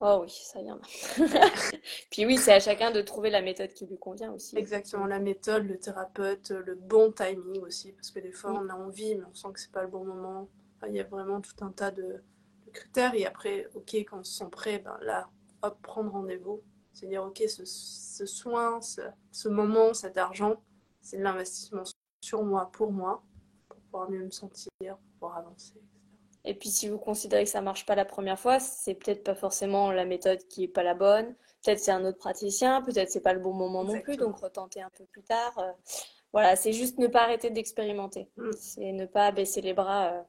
[0.00, 0.78] Oh oui, ça a.
[2.10, 4.58] Puis oui, c'est à chacun de trouver la méthode qui lui convient aussi.
[4.58, 8.74] Exactement, la méthode, le thérapeute, le bon timing aussi, parce que des fois on a
[8.74, 10.50] envie, mais on sent que c'est pas le bon moment.
[10.88, 12.22] Il y a vraiment tout un tas de,
[12.72, 13.14] critères.
[13.14, 15.28] Et après, ok, quand on se sent prêt, ben là,
[15.62, 16.62] hop, prendre rendez-vous.
[16.92, 20.56] C'est dire, ok, ce, ce soin, ce, ce, moment, cet argent,
[21.00, 21.84] c'est de l'investissement
[22.22, 23.22] sur moi, pour moi,
[23.68, 25.80] pour pouvoir mieux me sentir, pour pouvoir avancer.
[26.44, 29.34] Et puis si vous considérez que ça marche pas la première fois, c'est peut-être pas
[29.34, 31.34] forcément la méthode qui est pas la bonne.
[31.64, 34.82] Peut-être c'est un autre praticien, peut-être c'est pas le bon moment non plus, donc retenter
[34.82, 35.56] un peu plus tard.
[35.58, 35.70] Euh,
[36.32, 38.28] voilà, c'est juste ne pas arrêter d'expérimenter.
[38.36, 38.50] Mm.
[38.58, 40.26] C'est ne pas baisser les bras.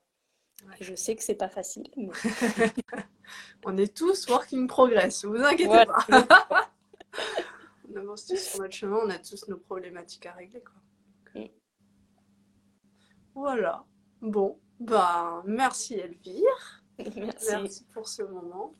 [0.63, 1.89] Euh, je sais que c'est pas facile.
[3.65, 6.05] on est tous working progress, vous inquiétez pas.
[7.89, 10.61] on avance tous sur notre chemin, on a tous nos problématiques à régler.
[10.61, 10.75] Quoi.
[13.35, 13.83] Voilà.
[14.21, 16.83] Bon, ben, merci Elvire.
[17.15, 17.49] Merci.
[17.49, 18.75] Merci pour ce moment.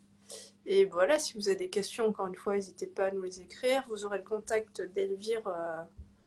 [0.68, 3.42] Et voilà, si vous avez des questions, encore une fois, n'hésitez pas à nous les
[3.42, 3.84] écrire.
[3.90, 5.82] Vous aurez le contact d'Elvire, euh,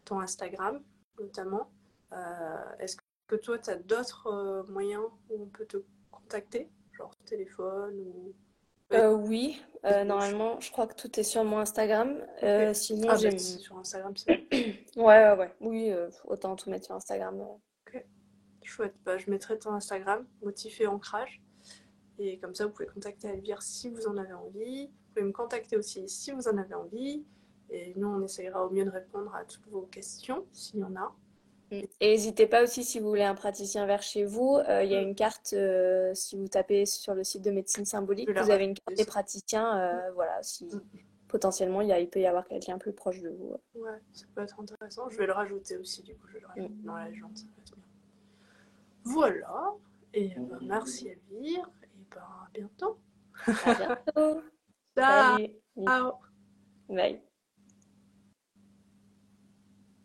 [0.05, 0.83] ton Instagram
[1.19, 1.71] notamment.
[2.13, 2.97] Euh, Est-ce
[3.27, 5.79] que toi, tu as d'autres euh, moyens où on peut te
[6.11, 8.35] contacter, genre téléphone ou...
[8.93, 12.25] Euh, oui, euh, normalement, je crois que tout est sur mon Instagram.
[12.45, 15.55] Euh, sinon, Ah, j'ai bah, sur Instagram, Ouais, ouais, ouais.
[15.61, 15.93] Oui,
[16.25, 17.41] autant tout mettre sur Instagram.
[17.41, 17.99] euh.
[18.63, 18.95] chouette.
[19.05, 21.43] Bah, je mettrai ton Instagram, motif et ancrage.
[22.19, 24.87] Et comme ça, vous pouvez contacter Elvire si vous en avez envie.
[24.87, 27.25] Vous pouvez me contacter aussi si vous en avez envie.
[27.71, 30.95] Et nous, on essayera au mieux de répondre à toutes vos questions, s'il y en
[30.95, 31.13] a.
[31.71, 31.81] Mm.
[32.01, 34.95] Et n'hésitez pas aussi, si vous voulez un praticien vers chez vous, euh, il y
[34.95, 38.65] a une carte, euh, si vous tapez sur le site de médecine symbolique, vous avez
[38.65, 39.77] une carte des praticiens.
[39.79, 40.81] euh, voilà, si Mm.
[41.29, 43.57] potentiellement il y a, il peut y avoir quelqu'un plus proche de vous.
[43.75, 45.09] Ouais, ça peut être intéressant.
[45.11, 47.45] Je vais le rajouter aussi, du coup, je vais le rajouter dans la légende, ça
[47.55, 47.85] peut être bien.
[49.05, 49.73] Voilà.
[50.15, 51.69] Et bah, merci Elvire.
[51.83, 52.99] Et bah, à bientôt.
[53.65, 54.41] À bientôt.
[54.97, 56.13] Ciao.
[56.89, 57.26] Bye.